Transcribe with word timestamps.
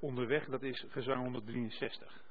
onderweg, 0.00 0.48
dat 0.48 0.62
is 0.62 0.84
gezang 0.88 1.22
163. 1.22 2.24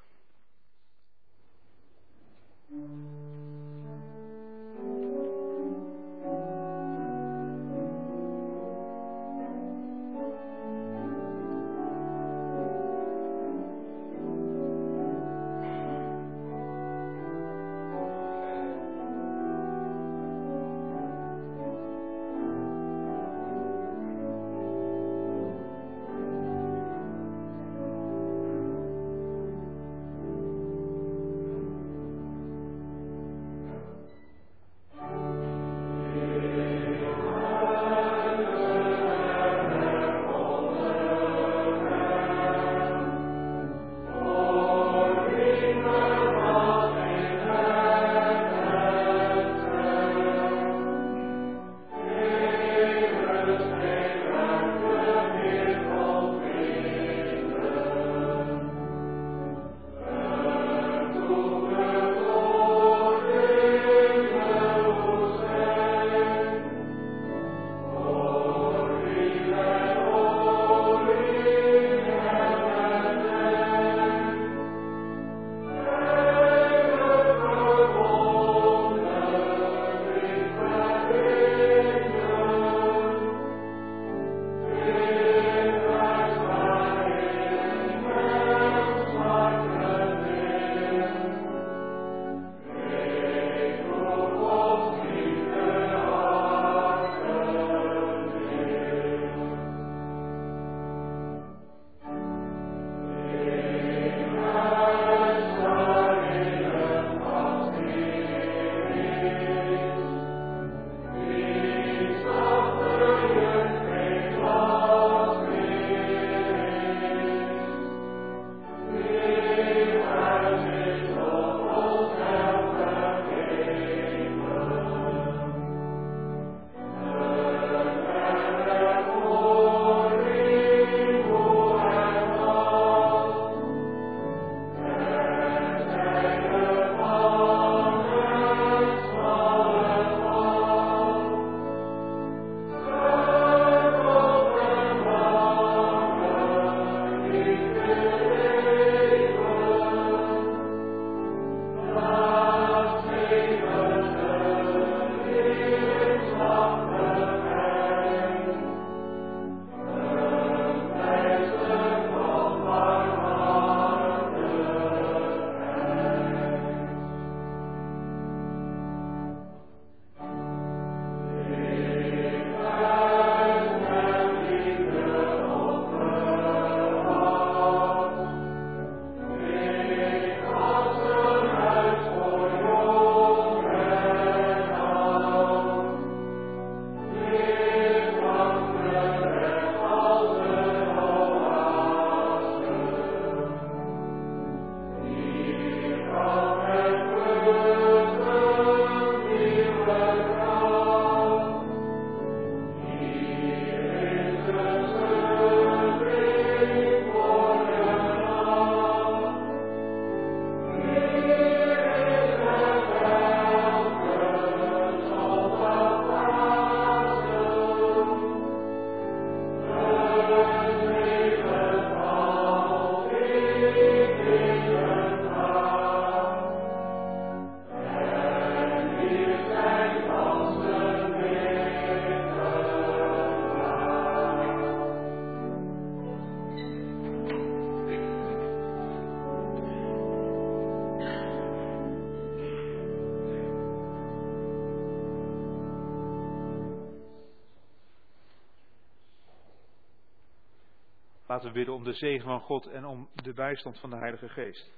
Laten 251.41 251.55
we 251.55 251.65
bidden 251.65 251.79
om 251.79 251.91
de 251.91 251.99
zegen 251.99 252.25
van 252.25 252.39
God 252.39 252.67
en 252.67 252.85
om 252.85 253.09
de 253.13 253.33
bijstand 253.33 253.79
van 253.79 253.89
de 253.89 253.95
Heilige 253.95 254.29
Geest. 254.29 254.71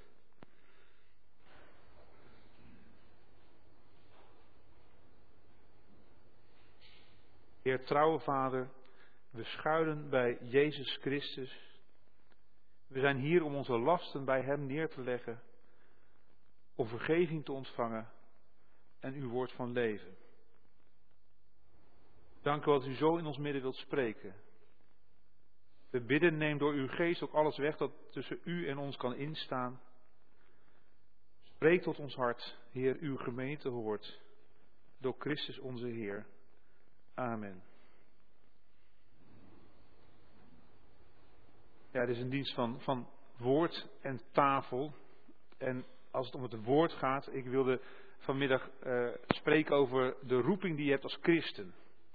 Heer 7.62 7.84
trouwe 7.84 8.18
Vader, 8.18 8.70
we 9.30 9.44
schuilen 9.44 10.10
bij 10.10 10.38
Jezus 10.40 10.96
Christus. 11.00 11.80
We 12.86 13.00
zijn 13.00 13.16
hier 13.16 13.42
om 13.42 13.54
onze 13.54 13.78
lasten 13.78 14.24
bij 14.24 14.42
Hem 14.42 14.66
neer 14.66 14.88
te 14.88 15.02
leggen, 15.02 15.42
om 16.74 16.86
vergeving 16.86 17.44
te 17.44 17.52
ontvangen 17.52 18.10
en 19.00 19.14
uw 19.14 19.28
woord 19.28 19.52
van 19.52 19.72
leven. 19.72 20.16
Dank 22.42 22.62
u 22.66 22.70
dat 22.70 22.86
u 22.86 22.94
zo 22.94 23.16
in 23.16 23.26
ons 23.26 23.38
midden 23.38 23.62
wilt 23.62 23.76
spreken. 23.76 24.43
We 25.94 26.00
bidden, 26.00 26.36
neem 26.36 26.58
door 26.58 26.72
uw 26.72 26.88
geest 26.88 27.22
ook 27.22 27.32
alles 27.32 27.56
weg 27.56 27.76
dat 27.76 27.92
tussen 28.10 28.38
u 28.44 28.68
en 28.68 28.78
ons 28.78 28.96
kan 28.96 29.14
instaan. 29.14 29.80
Spreek 31.42 31.82
tot 31.82 31.98
ons 31.98 32.14
hart, 32.14 32.58
Heer, 32.70 32.96
uw 33.00 33.16
gemeente 33.16 33.68
hoort, 33.68 34.20
door 34.98 35.14
Christus 35.18 35.58
onze 35.58 35.86
Heer. 35.86 36.26
Amen. 37.14 37.62
ja, 41.94 42.00
het 42.00 42.08
is 42.08 42.18
een 42.18 42.30
dienst 42.30 42.54
van, 42.54 42.80
van 42.80 43.08
woord 43.36 43.88
en 44.00 44.20
tafel. 44.32 44.94
En 45.58 45.84
als 46.10 46.26
het 46.26 46.34
om 46.34 46.42
het 46.42 46.64
woord 46.64 46.92
gaat, 46.92 47.34
ik 47.34 47.44
wilde 47.44 47.80
vanmiddag 48.18 48.70
uh, 48.86 49.08
spreken 49.26 49.76
over 49.76 50.16
de 50.22 50.40
roeping 50.40 50.76
die 50.76 50.84
je 50.84 50.90
hebt 50.90 51.04
als 51.04 51.18
christen. 51.22 51.74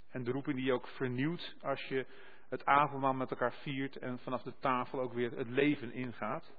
En 0.10 0.24
de 0.24 0.32
roeping 0.32 0.56
die 0.56 0.66
je 0.66 0.74
ook 0.74 0.88
vernieuwt 0.88 1.56
als 1.62 1.84
je 1.84 2.06
het 2.50 2.66
avondmaal 2.66 3.14
met 3.14 3.30
elkaar 3.30 3.54
viert 3.54 3.96
en 3.96 4.20
vanaf 4.20 4.42
de 4.42 4.54
tafel 4.60 5.00
ook 5.00 5.14
weer 5.14 5.38
het 5.38 5.50
leven 5.50 5.94
ingaat. 5.94 6.52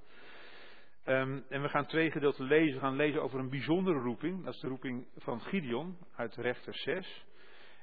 Um, 1.06 1.44
en 1.48 1.62
we 1.62 1.68
gaan 1.68 1.86
twee 1.86 2.10
gedeelten 2.10 2.44
lezen. 2.44 2.74
We 2.74 2.80
gaan 2.80 2.96
lezen 2.96 3.22
over 3.22 3.38
een 3.38 3.50
bijzondere 3.50 3.98
roeping. 3.98 4.44
Dat 4.44 4.54
is 4.54 4.60
de 4.60 4.68
roeping 4.68 5.06
van 5.16 5.40
Gideon 5.40 5.98
uit 6.14 6.34
Rechter 6.34 6.74
6. 6.74 7.24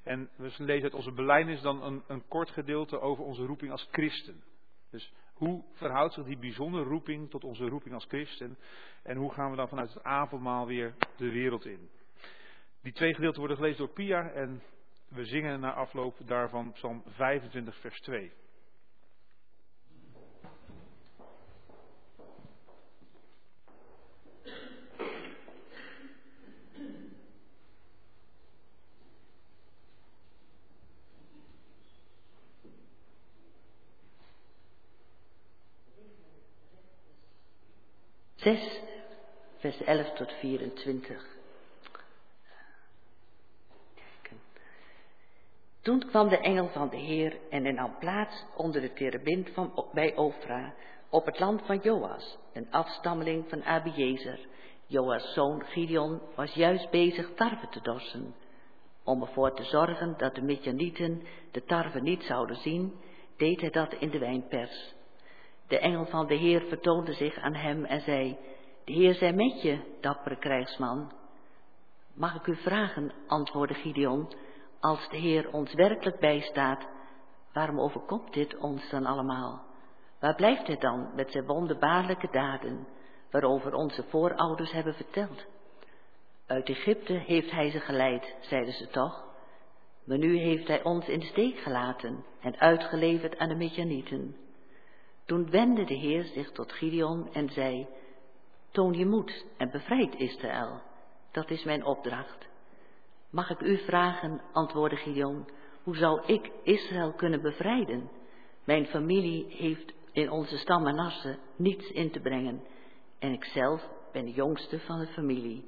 En 0.04 0.30
we 0.36 0.54
lezen 0.58 0.84
uit 0.84 0.94
onze 0.94 1.12
belijdenis 1.12 1.62
dan 1.62 1.84
een, 1.84 2.04
een 2.08 2.28
kort 2.28 2.50
gedeelte 2.50 3.00
over 3.00 3.24
onze 3.24 3.46
roeping 3.46 3.72
als 3.72 3.88
christen. 3.92 4.44
Dus 4.90 5.14
hoe 5.34 5.64
verhoudt 5.74 6.14
zich 6.14 6.26
die 6.26 6.38
bijzondere 6.38 6.84
roeping 6.84 7.30
tot 7.30 7.44
onze 7.44 7.66
roeping 7.66 7.94
als 7.94 8.06
christen? 8.06 8.58
En 9.04 9.18
hoe 9.18 9.34
gaan 9.34 9.50
we 9.50 9.58
dan 9.58 9.68
vanuit 9.68 9.94
het 9.94 10.04
avondmaal 10.04 10.68
weer 10.68 10.96
de 11.18 11.30
wereld 11.30 11.66
in? 11.66 11.90
Die 12.82 12.94
twee 12.94 13.14
gedeelten 13.14 13.40
worden 13.40 13.58
gelezen 13.58 13.86
door 13.86 13.94
Pia 13.94 14.30
en 14.30 14.62
we 15.08 15.26
zingen 15.26 15.60
na 15.60 15.74
afloop 15.74 16.18
daarvan 16.26 16.72
Psalm 16.72 17.04
25, 17.06 17.76
vers 17.76 18.02
2. 18.02 18.32
Zes, 38.36 38.82
vers 39.58 39.82
11 39.82 40.14
tot 40.14 40.32
24. 40.32 41.37
Toen 45.88 46.06
kwam 46.06 46.30
de 46.30 46.38
engel 46.38 46.68
van 46.68 46.90
de 46.90 46.98
Heer 46.98 47.38
en 47.50 47.64
hij 47.64 47.72
nam 47.72 47.96
plaats 48.00 48.46
onder 48.56 48.82
de 48.82 48.94
terebint 48.94 49.50
van, 49.50 49.86
bij 49.94 50.16
Ofra, 50.16 50.74
op 51.10 51.26
het 51.26 51.40
land 51.40 51.62
van 51.66 51.78
Joas, 51.78 52.38
een 52.54 52.68
afstammeling 52.72 53.50
van 53.50 53.64
Abiezer. 53.64 54.40
Joas' 54.86 55.34
zoon 55.34 55.64
Gideon 55.66 56.22
was 56.36 56.54
juist 56.54 56.90
bezig 56.90 57.34
tarwe 57.36 57.68
te 57.70 57.82
dorsen. 57.82 58.36
Om 59.04 59.22
ervoor 59.22 59.56
te 59.56 59.64
zorgen 59.64 60.16
dat 60.18 60.36
de 60.36 60.42
Midjanieten 60.42 61.22
de 61.52 61.64
tarwe 61.64 62.02
niet 62.02 62.24
zouden 62.24 62.56
zien, 62.56 62.94
deed 63.38 63.62
hij 63.62 63.70
dat 63.70 63.94
in 63.94 64.10
de 64.10 64.20
wijnpers. 64.20 64.94
De 65.68 65.80
engel 65.80 66.06
van 66.06 66.28
de 66.28 66.36
Heer 66.36 66.62
vertoonde 66.62 67.14
zich 67.14 67.38
aan 67.38 67.56
hem 67.56 67.86
en 67.86 68.02
zei, 68.02 68.38
de 68.86 68.94
Heer 68.94 69.14
zij 69.14 69.34
met 69.34 69.62
je, 69.62 69.80
dappere 70.02 70.38
krijgsman. 70.38 71.12
Mag 72.14 72.36
ik 72.36 72.48
u 72.48 72.56
vragen, 72.56 73.12
antwoordde 73.28 73.76
Gideon, 73.76 74.28
als 74.80 75.10
de 75.10 75.18
Heer 75.18 75.54
ons 75.54 75.74
werkelijk 75.74 76.20
bijstaat, 76.20 76.88
waarom 77.54 77.80
overkomt 77.80 78.34
dit 78.34 78.58
ons 78.58 78.90
dan 78.90 79.06
allemaal? 79.06 79.66
Waar 80.20 80.36
blijft 80.36 80.68
het 80.68 80.82
dan 80.82 81.10
met 81.16 81.32
zijn 81.32 81.46
wonderbaarlijke 81.46 82.28
daden, 82.32 82.88
waarover 83.32 83.74
onze 83.74 84.04
voorouders 84.04 84.72
hebben 84.72 84.94
verteld? 84.94 85.46
Uit 86.48 86.70
Egypte 86.70 87.14
heeft 87.14 87.52
hij 87.52 87.72
ze 87.72 87.80
geleid, 87.80 88.36
zeiden 88.40 88.74
ze 88.74 88.88
toch? 88.88 89.26
Maar 90.04 90.18
nu 90.18 90.38
heeft 90.38 90.68
hij 90.68 90.84
ons 90.84 91.08
in 91.08 91.20
de 91.20 91.26
steek 91.26 91.58
gelaten 91.58 92.24
en 92.42 92.60
uitgeleverd 92.60 93.38
aan 93.38 93.50
de 93.50 93.56
Midjanieten. 93.56 94.36
Toen 95.26 95.50
wendde 95.50 95.84
de 95.84 95.94
Heer 95.94 96.24
zich 96.24 96.52
tot 96.52 96.72
Gideon 96.72 97.34
en 97.34 97.50
zei, 97.50 97.88
toon 98.72 98.94
je 98.94 99.06
moed 99.06 99.46
en 99.58 99.72
bevrijd 99.72 100.16
Israël. 100.16 100.82
Dat 101.32 101.50
is 101.50 101.64
mijn 101.64 101.86
opdracht. 101.86 102.48
Mag 103.30 103.50
ik 103.50 103.62
u 103.62 103.78
vragen, 103.78 104.42
antwoordde 104.52 104.98
Gideon, 104.98 105.46
hoe 105.84 105.96
zou 105.96 106.22
ik 106.26 106.52
Israël 106.64 107.14
kunnen 107.14 107.42
bevrijden? 107.42 108.10
Mijn 108.64 108.86
familie 108.86 109.46
heeft 109.50 109.94
in 110.12 110.32
onze 110.32 110.58
stam 110.58 110.84
Manasse 110.84 111.38
niets 111.56 111.92
in 111.92 112.12
te 112.12 112.20
brengen 112.20 112.64
en 113.20 113.32
ikzelf 113.32 113.90
ben 114.12 114.26
de 114.26 114.32
jongste 114.32 114.80
van 114.80 115.00
de 115.00 115.08
familie. 115.08 115.66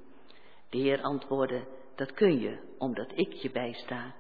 De 0.70 0.78
Heer 0.78 1.02
antwoordde, 1.02 1.68
dat 1.96 2.14
kun 2.14 2.40
je, 2.40 2.58
omdat 2.78 3.12
ik 3.16 3.34
je 3.34 3.52
bijsta. 3.52 4.16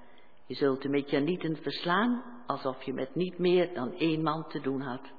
Je 0.45 0.55
zult 0.55 0.81
de 0.81 0.89
Midjanieten 0.89 1.57
verslaan, 1.57 2.23
alsof 2.47 2.83
je 2.83 2.93
met 2.93 3.15
niet 3.15 3.37
meer 3.37 3.73
dan 3.73 3.93
één 3.93 4.23
man 4.23 4.47
te 4.47 4.59
doen 4.59 4.81
had. 4.81 5.11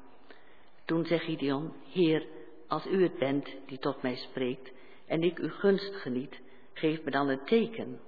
Toen 0.84 1.04
zei 1.04 1.20
Gideon, 1.20 1.72
Heer, 1.92 2.26
als 2.68 2.86
u 2.86 3.02
het 3.02 3.18
bent 3.18 3.48
die 3.66 3.78
tot 3.78 4.02
mij 4.02 4.16
spreekt 4.16 4.70
en 5.06 5.22
ik 5.22 5.38
uw 5.38 5.50
gunst 5.50 5.94
geniet, 5.94 6.40
geef 6.72 7.04
me 7.04 7.10
dan 7.10 7.28
een 7.28 7.44
teken 7.44 8.00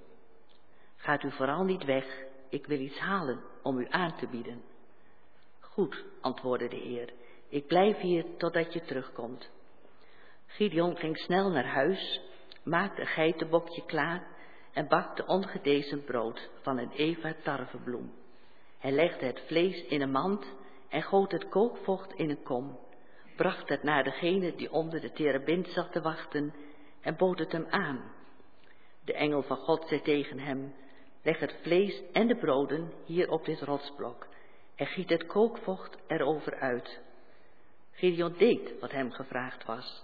Gaat 1.03 1.23
u 1.23 1.31
vooral 1.31 1.63
niet 1.63 1.83
weg, 1.83 2.05
ik 2.49 2.65
wil 2.65 2.79
iets 2.79 2.99
halen 2.99 3.43
om 3.63 3.77
u 3.77 3.87
aan 3.89 4.15
te 4.15 4.27
bieden. 4.27 4.61
Goed, 5.59 6.03
antwoordde 6.21 6.67
de 6.67 6.75
Heer, 6.75 7.13
ik 7.49 7.67
blijf 7.67 7.97
hier 7.97 8.25
totdat 8.37 8.73
je 8.73 8.81
terugkomt. 8.81 9.49
Gideon 10.45 10.97
ging 10.97 11.17
snel 11.17 11.49
naar 11.49 11.65
huis, 11.65 12.21
maakte 12.63 13.01
een 13.01 13.07
geitenbokje 13.07 13.85
klaar 13.85 14.27
en 14.73 14.87
bakte 14.87 15.25
ongedezen 15.25 16.03
brood 16.03 16.49
van 16.61 16.77
een 16.77 16.91
eva 16.91 17.35
tarwebloem. 17.43 18.13
Hij 18.77 18.91
legde 18.91 19.25
het 19.25 19.43
vlees 19.45 19.85
in 19.85 20.01
een 20.01 20.11
mand 20.11 20.45
en 20.89 21.01
goot 21.01 21.31
het 21.31 21.49
kookvocht 21.49 22.13
in 22.13 22.29
een 22.29 22.43
kom, 22.43 22.79
bracht 23.35 23.69
het 23.69 23.83
naar 23.83 24.03
degene 24.03 24.55
die 24.55 24.71
onder 24.71 25.01
de 25.01 25.11
terebint 25.11 25.67
zat 25.67 25.91
te 25.91 26.01
wachten 26.01 26.53
en 27.01 27.15
bood 27.15 27.39
het 27.39 27.51
hem 27.51 27.65
aan. 27.69 28.11
De 29.05 29.13
engel 29.13 29.41
van 29.41 29.57
God 29.57 29.87
zei 29.87 30.01
tegen 30.01 30.39
hem, 30.39 30.73
Leg 31.23 31.39
het 31.39 31.55
vlees 31.61 32.01
en 32.11 32.27
de 32.27 32.35
broden 32.35 32.93
hier 33.05 33.31
op 33.31 33.45
dit 33.45 33.61
rotsblok 33.61 34.27
en 34.75 34.85
giet 34.85 35.09
het 35.09 35.25
kookvocht 35.25 35.97
erover 36.07 36.59
uit. 36.59 36.99
Gideon 37.91 38.33
deed 38.37 38.79
wat 38.79 38.91
hem 38.91 39.11
gevraagd 39.11 39.65
was. 39.65 40.03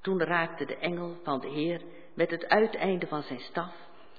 Toen 0.00 0.22
raakte 0.22 0.64
de 0.64 0.76
engel 0.76 1.16
van 1.22 1.40
de 1.40 1.48
Heer 1.48 1.82
met 2.14 2.30
het 2.30 2.48
uiteinde 2.48 3.06
van 3.06 3.22
zijn 3.22 3.40
staf 3.40 3.74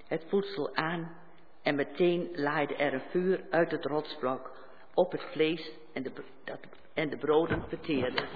het 0.07 0.25
voedsel 0.27 0.75
aan 0.75 1.15
en 1.61 1.75
meteen 1.75 2.29
laaide 2.33 2.75
er 2.75 2.93
een 2.93 3.09
vuur 3.09 3.45
uit 3.49 3.71
het 3.71 3.85
rotsblok 3.85 4.51
op 4.93 5.11
het 5.11 5.23
vlees 5.31 5.71
en 5.93 6.03
de, 6.03 6.11
dat, 6.43 6.59
en 6.93 7.09
de 7.09 7.17
broden 7.17 7.63
verteerde. 7.67 8.27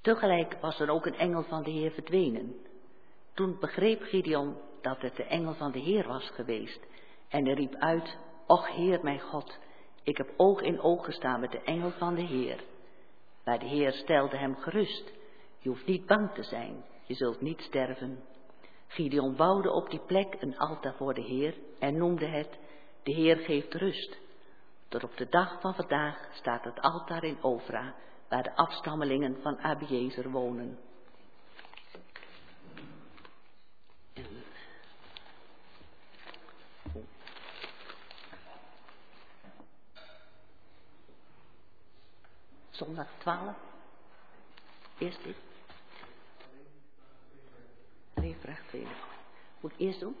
Tegelijk 0.00 0.56
was 0.60 0.80
er 0.80 0.90
ook 0.90 1.06
een 1.06 1.18
engel 1.18 1.42
van 1.42 1.62
de 1.62 1.70
Heer 1.70 1.90
verdwenen. 1.90 2.56
Toen 3.34 3.56
begreep 3.60 4.02
Gideon 4.02 4.56
dat 4.82 5.00
het 5.00 5.16
de 5.16 5.24
engel 5.24 5.54
van 5.54 5.72
de 5.72 5.78
Heer 5.78 6.08
was 6.08 6.30
geweest. 6.30 6.80
En 7.28 7.44
hij 7.44 7.54
riep 7.54 7.74
uit, 7.74 8.18
Och 8.46 8.68
Heer 8.68 8.98
mijn 9.02 9.20
God, 9.20 9.58
ik 10.02 10.16
heb 10.16 10.32
oog 10.36 10.60
in 10.60 10.80
oog 10.80 11.04
gestaan 11.04 11.40
met 11.40 11.50
de 11.50 11.62
engel 11.62 11.90
van 11.90 12.14
de 12.14 12.22
Heer. 12.22 12.64
Maar 13.44 13.58
de 13.58 13.66
Heer 13.66 13.92
stelde 13.92 14.36
hem 14.36 14.56
gerust. 14.56 15.12
Je 15.58 15.68
hoeft 15.68 15.86
niet 15.86 16.06
bang 16.06 16.34
te 16.34 16.42
zijn, 16.42 16.84
je 17.06 17.14
zult 17.14 17.40
niet 17.40 17.60
sterven. 17.60 18.24
Gideon 18.86 19.36
bouwde 19.36 19.72
op 19.72 19.90
die 19.90 20.00
plek 20.06 20.36
een 20.40 20.58
altaar 20.58 20.94
voor 20.94 21.14
de 21.14 21.22
Heer 21.22 21.54
en 21.78 21.96
noemde 21.96 22.26
het, 22.26 22.58
de 23.02 23.12
Heer 23.12 23.36
geeft 23.36 23.74
rust. 23.74 24.18
Tot 24.88 25.04
op 25.04 25.16
de 25.16 25.26
dag 25.28 25.60
van 25.60 25.74
vandaag 25.74 26.28
staat 26.32 26.64
het 26.64 26.80
altaar 26.80 27.24
in 27.24 27.42
Ofra, 27.42 27.94
waar 28.28 28.42
de 28.42 28.56
afstammelingen 28.56 29.36
van 29.42 29.58
Abiezer 29.58 30.30
wonen. 30.30 30.78
Zondag 42.84 43.08
12. 43.18 43.56
Eerst 44.98 45.24
dit. 45.24 45.36
Alleen 48.14 48.36
vraag 48.40 48.62
2. 48.66 48.86
Moet 49.60 49.72
ik 49.72 49.78
eerst 49.78 50.00
doen? 50.00 50.16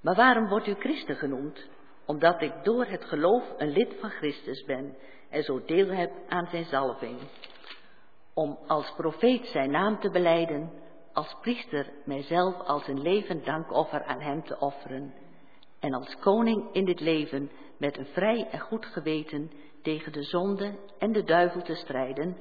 Maar 0.00 0.14
waarom 0.14 0.48
wordt 0.48 0.66
u 0.66 0.74
christen 0.74 1.16
genoemd? 1.16 1.68
Omdat 2.06 2.42
ik 2.42 2.52
door 2.64 2.84
het 2.84 3.04
geloof 3.04 3.44
een 3.56 3.70
lid 3.70 3.94
van 4.00 4.10
Christus 4.10 4.64
ben 4.64 4.96
en 5.30 5.42
zo 5.42 5.64
deel 5.64 5.88
heb 5.88 6.12
aan 6.28 6.46
zijn 6.46 6.64
zalving. 6.64 7.18
Om 8.34 8.58
als 8.66 8.92
profeet 8.96 9.46
zijn 9.46 9.70
naam 9.70 10.00
te 10.00 10.10
beleiden, 10.10 10.72
als 11.12 11.36
priester 11.40 11.92
mijzelf 12.04 12.54
als 12.60 12.88
een 12.88 13.02
levend 13.02 13.44
dankoffer 13.44 14.04
aan 14.04 14.20
hem 14.20 14.44
te 14.44 14.58
offeren. 14.58 15.14
En 15.80 15.94
als 15.94 16.16
koning 16.16 16.72
in 16.72 16.84
dit 16.84 17.00
leven 17.00 17.50
met 17.76 17.98
een 17.98 18.06
vrij 18.06 18.48
en 18.50 18.60
goed 18.60 18.86
geweten 18.86 19.50
tegen 19.82 20.12
de 20.12 20.22
zonde 20.22 20.78
en 20.98 21.12
de 21.12 21.24
duivel 21.24 21.62
te 21.62 21.74
strijden 21.74 22.36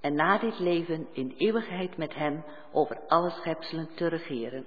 en 0.00 0.14
na 0.14 0.38
dit 0.38 0.58
leven 0.58 1.06
in 1.12 1.34
eeuwigheid 1.36 1.96
met 1.96 2.14
hem 2.14 2.44
over 2.72 3.00
alle 3.06 3.30
schepselen 3.30 3.88
te 3.94 4.06
regeren. 4.06 4.66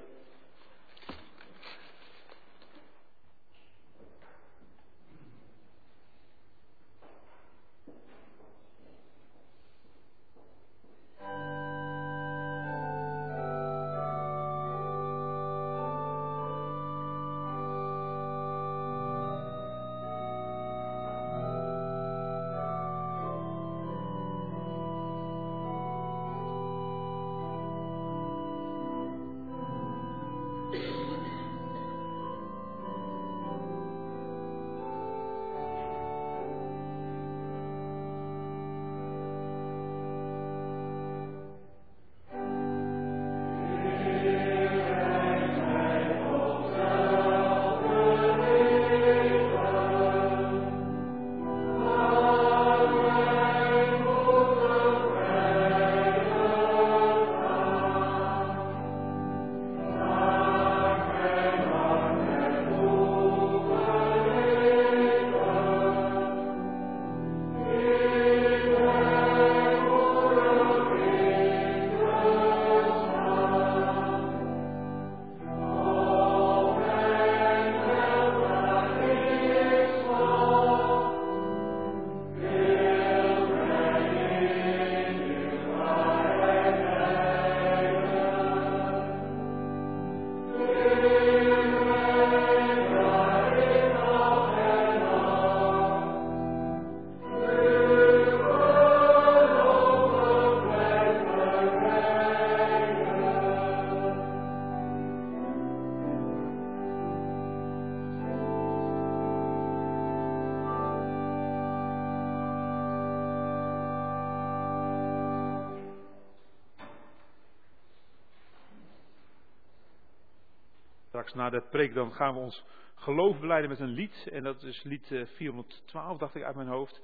Na 121.40 121.50
de 121.50 121.62
preek 121.70 121.94
dan 121.94 122.14
gaan 122.14 122.34
we 122.34 122.40
ons 122.40 122.66
geloof 122.96 123.40
beleiden 123.40 123.70
met 123.70 123.80
een 123.80 123.88
lied. 123.88 124.28
En 124.32 124.44
dat 124.44 124.64
is 124.64 124.84
lied 124.84 125.08
412, 125.08 126.18
dacht 126.18 126.36
ik 126.36 126.44
uit 126.44 126.56
mijn 126.56 126.68
hoofd. 126.68 127.02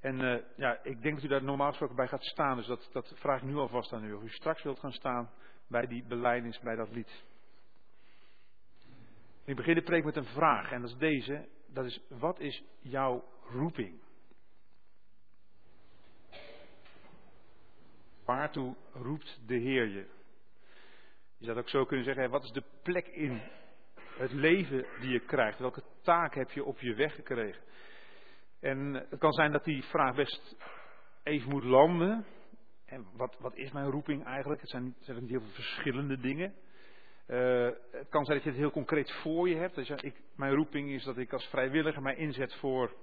En 0.00 0.20
uh, 0.20 0.36
ja, 0.56 0.78
ik 0.82 1.02
denk 1.02 1.14
dat 1.14 1.24
u 1.24 1.28
daar 1.28 1.42
normaal 1.42 1.68
gesproken 1.68 1.96
bij 1.96 2.08
gaat 2.08 2.24
staan. 2.24 2.56
Dus 2.56 2.66
dat, 2.66 2.88
dat 2.92 3.12
vraag 3.14 3.42
ik 3.42 3.48
nu 3.48 3.56
alvast 3.56 3.92
aan 3.92 4.04
u. 4.04 4.12
Of 4.12 4.22
u 4.22 4.28
straks 4.28 4.62
wilt 4.62 4.78
gaan 4.78 4.92
staan 4.92 5.30
bij 5.68 5.86
die 5.86 6.04
beleidings, 6.04 6.60
bij 6.60 6.76
dat 6.76 6.90
lied. 6.90 7.24
Ik 9.44 9.56
begin 9.56 9.74
de 9.74 9.82
preek 9.82 10.04
met 10.04 10.16
een 10.16 10.24
vraag. 10.24 10.70
En 10.70 10.80
dat 10.80 10.90
is 10.90 10.96
deze. 10.96 11.48
Dat 11.68 11.84
is, 11.84 12.00
wat 12.08 12.40
is 12.40 12.62
jouw 12.80 13.24
roeping? 13.50 14.00
Waartoe 18.24 18.74
roept 18.92 19.40
de 19.46 19.56
Heer 19.56 19.88
je? 19.88 20.06
Je 21.38 21.44
zou 21.44 21.58
ook 21.58 21.68
zo 21.68 21.84
kunnen 21.84 22.04
zeggen, 22.04 22.30
wat 22.30 22.44
is 22.44 22.52
de 22.52 22.64
plek 22.82 23.06
in 23.06 23.40
het 24.18 24.32
leven 24.32 24.86
die 25.00 25.10
je 25.10 25.20
krijgt? 25.20 25.58
Welke 25.58 25.82
taak 26.02 26.34
heb 26.34 26.50
je 26.50 26.64
op 26.64 26.80
je 26.80 26.94
weg 26.94 27.14
gekregen? 27.14 27.62
En 28.60 28.94
het 29.08 29.18
kan 29.18 29.32
zijn 29.32 29.52
dat 29.52 29.64
die 29.64 29.82
vraag 29.82 30.14
best 30.14 30.56
even 31.22 31.50
moet 31.50 31.64
landen. 31.64 32.24
En 32.86 33.06
wat, 33.16 33.36
wat 33.38 33.56
is 33.56 33.72
mijn 33.72 33.90
roeping 33.90 34.24
eigenlijk? 34.24 34.60
Het 34.60 34.70
zijn, 34.70 34.94
zijn 35.00 35.28
heel 35.28 35.40
veel 35.40 35.50
verschillende 35.50 36.18
dingen. 36.18 36.54
Uh, 37.28 37.68
het 37.90 38.08
kan 38.08 38.24
zijn 38.24 38.36
dat 38.36 38.42
je 38.42 38.50
het 38.50 38.58
heel 38.58 38.70
concreet 38.70 39.12
voor 39.12 39.48
je 39.48 39.56
hebt. 39.56 39.74
Dus 39.74 39.88
ja, 39.88 39.96
ik, 40.00 40.22
mijn 40.36 40.54
roeping 40.54 40.90
is 40.90 41.04
dat 41.04 41.16
ik 41.16 41.32
als 41.32 41.46
vrijwilliger 41.46 42.02
mij 42.02 42.16
inzet 42.16 42.54
voor 42.54 42.96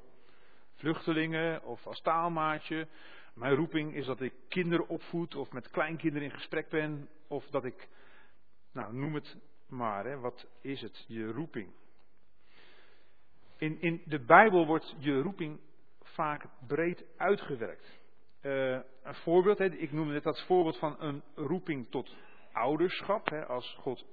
vluchtelingen 0.75 1.63
of 1.63 1.87
als 1.87 2.01
taalmaatje. 2.01 2.87
Mijn 3.33 3.55
roeping 3.55 3.95
is 3.95 4.05
dat 4.05 4.21
ik 4.21 4.33
kinderen 4.47 4.87
opvoed 4.87 5.35
of 5.35 5.51
met 5.51 5.69
kleinkinderen 5.69 6.27
in 6.27 6.33
gesprek 6.33 6.69
ben. 6.69 7.09
Of 7.27 7.47
dat 7.47 7.65
ik, 7.65 7.87
nou 8.71 8.95
noem 8.95 9.13
het 9.13 9.37
maar, 9.75 10.05
hè, 10.05 10.19
wat 10.19 10.47
is 10.61 10.81
het, 10.81 11.05
je 11.07 11.31
roeping? 11.31 11.73
In, 13.57 13.81
in 13.81 14.01
de 14.05 14.19
Bijbel 14.19 14.65
wordt 14.65 14.95
je 14.97 15.21
roeping 15.21 15.59
vaak 16.01 16.45
breed 16.67 17.05
uitgewerkt. 17.17 18.01
Uh, 18.41 18.79
een 19.03 19.15
voorbeeld, 19.15 19.57
hè, 19.57 19.65
ik 19.65 19.91
noemde 19.91 20.13
net 20.13 20.23
dat 20.23 20.45
voorbeeld 20.45 20.77
van 20.77 20.95
een 20.99 21.23
roeping 21.35 21.89
tot 21.89 22.15
ouderschap. 22.51 23.29
Hè, 23.29 23.45
als 23.45 23.75
God 23.79 24.05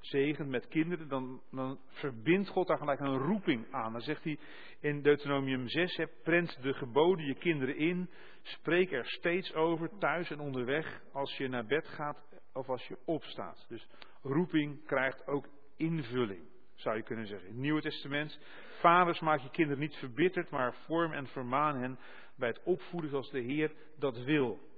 zegent 0.00 0.48
met 0.48 0.68
kinderen, 0.68 1.08
dan, 1.08 1.42
dan 1.50 1.78
verbindt 1.86 2.48
God 2.48 2.66
daar 2.66 2.78
gelijk 2.78 3.00
een 3.00 3.18
roeping 3.18 3.72
aan. 3.72 3.92
Dan 3.92 4.00
zegt 4.00 4.24
hij 4.24 4.38
in 4.80 5.02
Deuteronomium 5.02 5.68
6, 5.68 5.96
hè, 5.96 6.06
prent 6.22 6.62
de 6.62 6.72
geboden 6.72 7.26
je 7.26 7.34
kinderen 7.34 7.76
in, 7.76 8.10
spreek 8.42 8.92
er 8.92 9.06
steeds 9.06 9.54
over, 9.54 9.98
thuis 9.98 10.30
en 10.30 10.40
onderweg, 10.40 11.02
als 11.12 11.36
je 11.36 11.48
naar 11.48 11.66
bed 11.66 11.88
gaat 11.88 12.18
of 12.52 12.68
als 12.68 12.86
je 12.86 12.98
opstaat. 13.04 13.64
Dus 13.68 13.88
roeping 14.22 14.86
krijgt 14.86 15.26
ook 15.26 15.48
invulling, 15.76 16.42
zou 16.74 16.96
je 16.96 17.02
kunnen 17.02 17.26
zeggen. 17.26 17.48
In 17.48 17.54
het 17.54 17.62
Nieuwe 17.62 17.80
Testament, 17.80 18.38
vaders 18.80 19.20
maak 19.20 19.40
je 19.40 19.50
kinderen 19.50 19.80
niet 19.80 19.94
verbitterd, 19.94 20.50
maar 20.50 20.74
vorm 20.74 21.12
en 21.12 21.26
vermaan 21.26 21.76
hen 21.76 21.98
bij 22.34 22.48
het 22.48 22.62
opvoeden 22.62 23.10
zoals 23.10 23.30
de 23.30 23.40
Heer 23.40 23.72
dat 23.98 24.18
wil. 24.18 24.70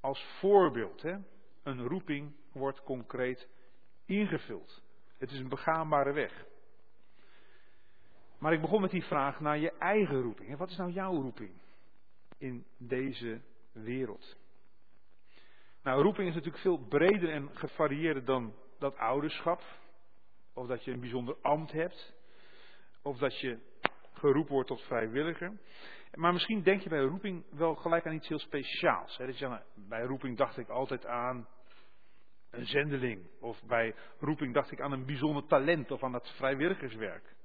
Als 0.00 0.26
voorbeeld, 0.38 1.02
hè, 1.02 1.16
een 1.62 1.86
roeping 1.86 2.36
wordt 2.52 2.82
concreet 2.82 3.48
ingevuld. 4.04 4.82
Het 5.18 5.30
is 5.30 5.38
een 5.38 5.48
begaanbare 5.48 6.12
weg. 6.12 6.46
Maar 8.38 8.52
ik 8.52 8.60
begon 8.60 8.80
met 8.80 8.90
die 8.90 9.04
vraag 9.04 9.40
naar 9.40 9.58
je 9.58 9.72
eigen 9.78 10.22
roeping. 10.22 10.56
Wat 10.56 10.70
is 10.70 10.76
nou 10.76 10.90
jouw 10.90 11.22
roeping 11.22 11.50
in 12.38 12.64
deze 12.76 13.40
wereld? 13.72 14.36
Nou, 15.82 16.02
roeping 16.02 16.28
is 16.28 16.34
natuurlijk 16.34 16.62
veel 16.62 16.78
breder 16.78 17.30
en 17.30 17.50
gevarieerder 17.52 18.24
dan 18.24 18.54
dat 18.78 18.96
ouderschap. 18.96 19.62
Of 20.54 20.66
dat 20.66 20.84
je 20.84 20.92
een 20.92 21.00
bijzonder 21.00 21.36
ambt 21.42 21.72
hebt. 21.72 22.14
Of 23.02 23.18
dat 23.18 23.40
je 23.40 23.58
geroepen 24.12 24.52
wordt 24.52 24.68
tot 24.68 24.82
vrijwilliger. 24.82 25.58
Maar 26.14 26.32
misschien 26.32 26.62
denk 26.62 26.80
je 26.80 26.88
bij 26.88 27.00
roeping 27.00 27.44
wel 27.50 27.74
gelijk 27.74 28.06
aan 28.06 28.14
iets 28.14 28.28
heel 28.28 28.38
speciaals. 28.38 29.16
Hè? 29.16 29.26
Dat 29.26 29.38
je, 29.38 29.60
bij 29.74 30.02
roeping 30.02 30.36
dacht 30.36 30.58
ik 30.58 30.68
altijd 30.68 31.06
aan 31.06 31.48
een 32.50 32.66
zendeling. 32.66 33.26
Of 33.40 33.62
bij 33.62 33.94
roeping 34.18 34.54
dacht 34.54 34.70
ik 34.70 34.80
aan 34.80 34.92
een 34.92 35.06
bijzonder 35.06 35.46
talent 35.46 35.90
of 35.90 36.02
aan 36.02 36.14
het 36.14 36.28
vrijwilligerswerk. 36.28 37.36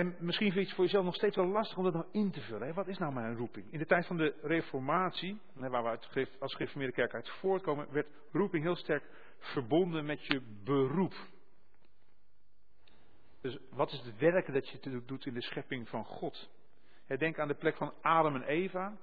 En 0.00 0.16
misschien 0.18 0.52
vind 0.52 0.54
je 0.54 0.66
het 0.66 0.74
voor 0.74 0.84
jezelf 0.84 1.04
nog 1.04 1.14
steeds 1.14 1.36
wel 1.36 1.46
lastig 1.46 1.76
om 1.76 1.84
dat 1.84 1.92
nou 1.92 2.06
in 2.12 2.30
te 2.30 2.40
vullen. 2.40 2.74
Wat 2.74 2.88
is 2.88 2.98
nou 2.98 3.12
mijn 3.12 3.36
roeping? 3.36 3.72
In 3.72 3.78
de 3.78 3.86
tijd 3.86 4.06
van 4.06 4.16
de 4.16 4.34
reformatie, 4.42 5.40
waar 5.54 5.82
we 5.82 6.28
als 6.38 6.54
gereformeerde 6.54 6.94
kerk 6.94 7.14
uit 7.14 7.28
voortkomen, 7.28 7.92
werd 7.92 8.06
roeping 8.32 8.62
heel 8.64 8.76
sterk 8.76 9.04
verbonden 9.38 10.04
met 10.04 10.26
je 10.26 10.40
beroep. 10.64 11.14
Dus 13.40 13.58
wat 13.70 13.92
is 13.92 14.00
het 14.04 14.18
werk 14.18 14.52
dat 14.52 14.68
je 14.68 15.02
doet 15.06 15.26
in 15.26 15.34
de 15.34 15.42
schepping 15.42 15.88
van 15.88 16.04
God? 16.04 16.50
Denk 17.06 17.38
aan 17.38 17.48
de 17.48 17.54
plek 17.54 17.76
van 17.76 17.94
Adam 18.00 18.34
en 18.34 18.42
Eva. 18.42 18.96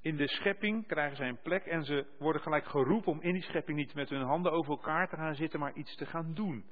In 0.00 0.16
de 0.16 0.28
schepping 0.28 0.86
krijgen 0.86 1.16
zij 1.16 1.28
een 1.28 1.42
plek 1.42 1.66
en 1.66 1.84
ze 1.84 2.06
worden 2.18 2.42
gelijk 2.42 2.66
geroepen 2.66 3.12
om 3.12 3.20
in 3.20 3.32
die 3.32 3.42
schepping 3.42 3.78
niet 3.78 3.94
met 3.94 4.08
hun 4.08 4.22
handen 4.22 4.52
over 4.52 4.70
elkaar 4.70 5.08
te 5.08 5.16
gaan 5.16 5.34
zitten, 5.34 5.60
maar 5.60 5.74
iets 5.74 5.96
te 5.96 6.06
gaan 6.06 6.34
doen. 6.34 6.64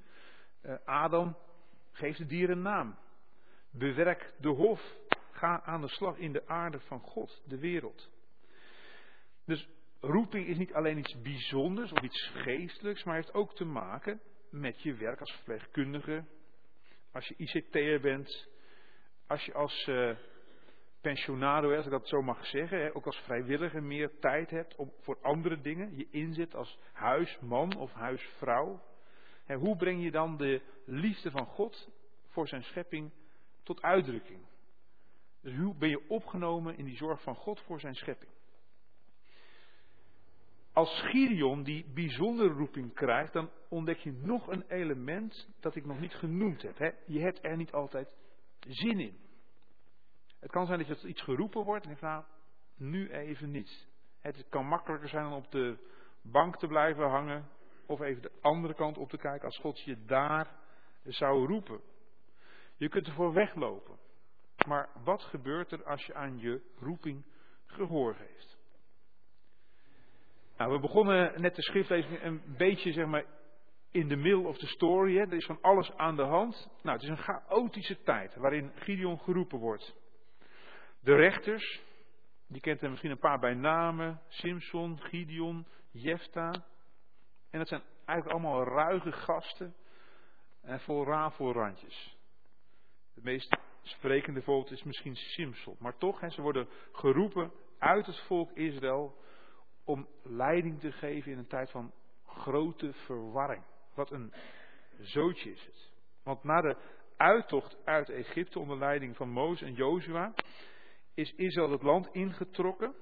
Uh, 0.63 0.75
Adam 0.85 1.37
geeft 1.93 2.19
de 2.19 2.27
dieren 2.27 2.63
naam. 2.63 2.97
Bewerk 3.71 4.33
de 4.41 4.49
hof. 4.49 4.97
Ga 5.31 5.63
aan 5.63 5.81
de 5.81 5.89
slag 5.89 6.17
in 6.17 6.33
de 6.33 6.47
aarde 6.47 6.81
van 6.81 7.01
God, 7.01 7.43
de 7.47 7.59
wereld. 7.59 8.11
Dus 9.45 9.69
roeping 10.01 10.47
is 10.47 10.57
niet 10.57 10.73
alleen 10.73 10.99
iets 10.99 11.21
bijzonders 11.21 11.93
of 11.93 12.01
iets 12.01 12.31
geestelijks, 12.35 13.05
maar 13.05 13.15
heeft 13.15 13.35
ook 13.35 13.55
te 13.55 13.65
maken 13.65 14.21
met 14.51 14.83
je 14.83 14.95
werk 14.95 15.21
als 15.21 15.33
verpleegkundige, 15.33 16.25
als 17.13 17.29
je 17.29 17.35
ICT'er 17.37 18.01
bent, 18.01 18.49
als 19.27 19.45
je 19.45 19.53
als 19.53 19.87
uh, 19.87 20.17
pensionado, 21.01 21.75
als 21.77 21.85
ik 21.85 21.91
dat 21.91 22.09
zo 22.09 22.23
mag 22.23 22.47
zeggen, 22.47 22.95
ook 22.95 23.07
als 23.07 23.19
vrijwilliger 23.19 23.83
meer 23.83 24.19
tijd 24.19 24.51
hebt 24.51 24.77
om, 24.77 24.93
voor 25.01 25.19
andere 25.23 25.61
dingen, 25.61 25.97
je 25.97 26.09
inzet 26.11 26.55
als 26.55 26.79
huisman 26.93 27.77
of 27.77 27.93
huisvrouw. 27.93 28.83
hoe 29.47 29.77
breng 29.77 30.03
je 30.03 30.11
dan 30.11 30.37
de 30.37 30.63
liefde 30.85 31.31
van 31.31 31.47
God 31.47 31.89
voor 32.29 32.49
zijn 32.49 32.63
schepping 32.63 33.13
tot 33.69 33.83
uitdrukking? 33.83 34.41
Dus 35.41 35.57
hoe 35.57 35.75
ben 35.75 35.89
je 35.89 36.09
opgenomen 36.09 36.77
in 36.77 36.85
die 36.85 36.97
zorg 36.97 37.23
van 37.23 37.35
God 37.35 37.61
voor 37.61 37.81
zijn 37.81 37.95
schepping? 37.95 38.31
Als 40.73 41.01
Gideon 41.01 41.63
die 41.63 41.85
bijzondere 41.95 42.53
roeping 42.53 42.95
krijgt, 42.95 43.33
dan 43.33 43.51
ontdek 43.69 43.99
je 43.99 44.13
nog 44.13 44.47
een 44.49 44.65
element 44.69 45.49
dat 45.61 45.75
ik 45.75 45.85
nog 45.85 46.01
niet 46.01 46.15
genoemd 46.15 46.63
heb. 46.63 46.95
Je 47.07 47.21
hebt 47.21 47.45
er 47.45 47.57
niet 47.57 47.73
altijd 47.73 48.15
zin 48.61 49.01
in. 49.01 49.19
Het 50.41 50.51
kan 50.51 50.67
zijn 50.67 50.79
dat 50.79 51.01
je 51.01 51.09
iets 51.09 51.23
geroepen 51.23 51.65
wordt 51.65 51.85
en 51.85 51.91
je 51.91 51.97
vraagt, 51.97 52.29
nou, 52.77 52.91
nu 52.91 53.11
even 53.11 53.51
niet. 53.51 53.89
Het 54.21 54.47
kan 54.49 54.67
makkelijker 54.67 55.09
zijn 55.09 55.27
om 55.27 55.33
op 55.33 55.51
de 55.51 55.79
bank 56.23 56.59
te 56.59 56.67
blijven 56.67 57.09
hangen 57.09 57.49
of 57.87 58.01
even 58.01 58.23
de 58.23 58.33
andere 58.41 58.75
kant 58.75 58.99
op 58.99 59.09
te 59.09 59.19
kijken 59.19 59.45
als 59.45 59.59
God 59.59 59.81
je 59.81 60.05
daar 60.05 60.57
zou 61.05 61.47
roepen. 61.47 61.81
Je 62.79 62.89
kunt 62.89 63.07
ervoor 63.07 63.33
weglopen. 63.33 63.99
Maar 64.67 64.89
wat 65.05 65.23
gebeurt 65.23 65.73
er 65.73 65.85
als 65.85 66.07
je 66.07 66.15
aan 66.15 66.39
je 66.39 66.61
roeping 66.79 67.25
gehoor 67.67 68.15
geeft? 68.15 68.59
Nou, 70.57 70.73
we 70.73 70.79
begonnen 70.79 71.41
net 71.41 71.55
de 71.55 71.63
schriftlezing 71.63 72.23
een 72.23 72.43
beetje 72.57 72.93
zeg 72.93 73.07
maar 73.07 73.25
in 73.91 74.09
the 74.09 74.17
middle 74.17 74.47
of 74.47 74.59
the 74.59 74.67
story. 74.67 75.17
Hè. 75.17 75.21
Er 75.21 75.33
is 75.33 75.47
van 75.47 75.59
alles 75.61 75.93
aan 75.97 76.17
de 76.17 76.23
hand. 76.23 76.71
Nou, 76.83 76.97
het 76.97 77.03
is 77.03 77.09
een 77.09 77.25
chaotische 77.25 78.03
tijd 78.03 78.35
waarin 78.35 78.73
Gideon 78.75 79.21
geroepen 79.21 79.59
wordt. 79.59 79.95
De 81.01 81.15
rechters, 81.15 81.83
die 82.47 82.61
kent 82.61 82.83
er 82.83 82.91
misschien 82.91 83.11
een 83.11 83.19
paar 83.19 83.39
bij 83.39 83.55
namen. 83.55 84.21
Simson, 84.29 84.99
Gideon, 85.01 85.67
Jefta. 85.91 86.51
En 87.51 87.59
dat 87.59 87.69
zijn 87.69 87.83
eigenlijk 88.05 88.39
allemaal 88.39 88.65
ruige 88.65 89.13
gasten. 89.13 89.75
En 90.63 90.81
vol 90.81 91.05
rafelrandjes. 91.05 92.18
Het 93.19 93.27
meest 93.27 93.57
sprekende 93.83 94.43
voorbeeld 94.43 94.71
is 94.71 94.83
misschien 94.83 95.17
Simson. 95.17 95.77
Maar 95.79 95.97
toch, 95.97 96.21
hè, 96.21 96.31
ze 96.31 96.43
worden 96.43 96.69
geroepen 96.93 97.53
uit 97.79 98.07
het 98.07 98.19
volk 98.19 98.51
Israël 98.53 99.17
om 99.85 100.09
leiding 100.23 100.81
te 100.81 100.93
geven 100.93 101.33
in 101.33 101.39
een 101.39 101.47
tijd 101.47 101.71
van 101.71 101.93
grote 102.27 102.93
verwarring. 102.93 103.65
Wat 103.95 104.11
een 104.11 104.33
zootje 104.99 105.51
is 105.51 105.65
het. 105.65 105.91
Want 106.23 106.45
na 106.45 106.61
de 106.61 106.77
uittocht 107.17 107.77
uit 107.85 108.09
Egypte 108.09 108.59
onder 108.59 108.79
leiding 108.79 109.17
van 109.17 109.31
Mozes 109.31 109.69
en 109.69 109.75
Jozua 109.75 110.35
is 111.15 111.33
Israël 111.35 111.71
het 111.71 111.83
land 111.83 112.09
ingetrokken. 112.13 112.95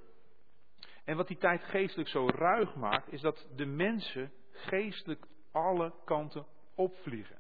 En 1.05 1.17
wat 1.17 1.29
die 1.29 1.39
tijd 1.39 1.63
geestelijk 1.65 2.09
zo 2.09 2.27
ruig 2.29 2.75
maakt, 2.75 3.13
is 3.13 3.21
dat 3.21 3.49
de 3.57 3.67
mensen 3.67 4.33
geestelijk 4.51 5.27
alle 5.53 5.95
kanten 6.05 6.47
opvliegen. 6.75 7.39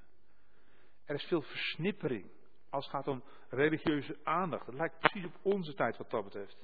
Er 1.04 1.14
is 1.14 1.24
veel 1.24 1.42
versnippering 1.42 2.34
als 2.76 2.84
het 2.84 2.94
gaat 2.94 3.08
om 3.08 3.22
religieuze 3.48 4.18
aandacht. 4.22 4.66
Het 4.66 4.74
lijkt 4.74 4.98
precies 4.98 5.24
op 5.24 5.38
onze 5.42 5.74
tijd 5.74 5.96
wat 5.96 6.10
dat 6.10 6.24
betreft. 6.24 6.56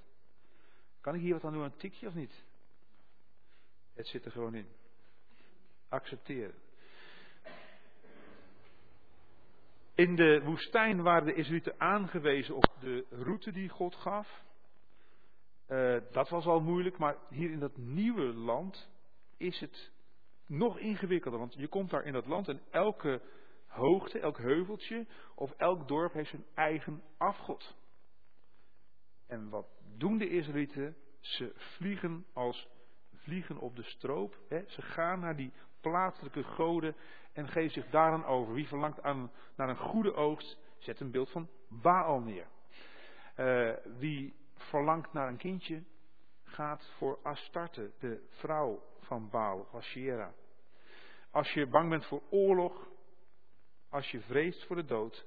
Kan 1.01 1.15
ik 1.15 1.21
hier 1.21 1.33
wat 1.33 1.45
aan 1.45 1.53
doen, 1.53 1.63
een 1.63 1.77
tikje 1.77 2.07
of 2.07 2.15
niet? 2.15 2.45
Het 3.95 4.07
zit 4.07 4.25
er 4.25 4.31
gewoon 4.31 4.55
in. 4.55 4.69
Accepteren. 5.89 6.55
In 9.95 10.17
de 10.17 10.43
woestijn 10.45 11.03
waren 11.03 11.27
de 11.27 11.35
Israëlieten 11.35 11.81
aangewezen 11.81 12.55
op 12.55 12.77
de 12.81 13.07
route 13.11 13.53
die 13.53 13.69
God 13.69 13.95
gaf. 13.95 14.43
Uh, 15.69 16.01
dat 16.11 16.29
was 16.29 16.47
al 16.47 16.61
moeilijk, 16.61 16.99
maar 16.99 17.17
hier 17.29 17.51
in 17.51 17.59
dat 17.59 17.77
nieuwe 17.77 18.25
land 18.25 18.89
is 19.37 19.61
het 19.61 19.93
nog 20.47 20.79
ingewikkelder. 20.79 21.41
Want 21.41 21.55
je 21.55 21.69
komt 21.69 21.91
daar 21.91 22.05
in 22.05 22.13
dat 22.13 22.27
land 22.27 22.49
en 22.49 22.61
elke 22.71 23.21
hoogte, 23.73 24.19
elk 24.19 24.39
heuveltje 24.39 25.07
of 25.35 25.53
elk 25.53 25.89
dorp 25.89 26.13
heeft 26.13 26.31
zijn 26.31 26.45
eigen 26.55 27.03
afgod. 27.17 27.77
En 29.27 29.49
wat 29.49 29.67
doen 29.97 30.19
de 30.19 30.29
Israëlieten? 30.29 30.97
Ze 31.21 31.53
vliegen 31.55 32.27
als 32.33 32.69
vliegen 33.15 33.59
op 33.59 33.77
de 33.77 33.83
stroop. 33.83 34.39
Hè? 34.49 34.63
Ze 34.67 34.83
gaan 34.83 35.21
naar 35.21 35.37
die 35.37 35.53
plaatselijke 35.81 36.43
goden 36.43 36.97
en 37.33 37.49
geven 37.49 37.71
zich 37.71 37.91
daaraan 37.91 38.25
over. 38.25 38.55
Wie 38.55 38.69
verlangt 38.69 39.03
aan, 39.03 39.31
naar 39.57 39.69
een 39.69 39.77
goede 39.77 40.15
oogst, 40.15 40.59
zet 40.79 41.01
een 41.01 41.11
beeld 41.11 41.31
van 41.31 41.49
Baal 41.69 42.21
neer. 42.21 42.47
Uh, 43.37 43.73
wie 43.99 44.35
verlangt 44.55 45.13
naar 45.13 45.29
een 45.29 45.37
kindje, 45.37 45.83
gaat 46.45 46.91
voor 46.97 47.19
Astarte, 47.23 47.91
de 47.99 48.27
vrouw 48.29 48.83
van 49.01 49.29
Baal, 49.31 49.69
Ashera. 49.73 50.33
Als 51.31 51.53
je 51.53 51.67
bang 51.67 51.89
bent 51.91 52.07
voor 52.07 52.23
oorlog, 52.31 52.89
als 53.93 54.11
je 54.11 54.21
vreest 54.21 54.65
voor 54.65 54.77
de 54.77 54.85
dood, 54.85 55.27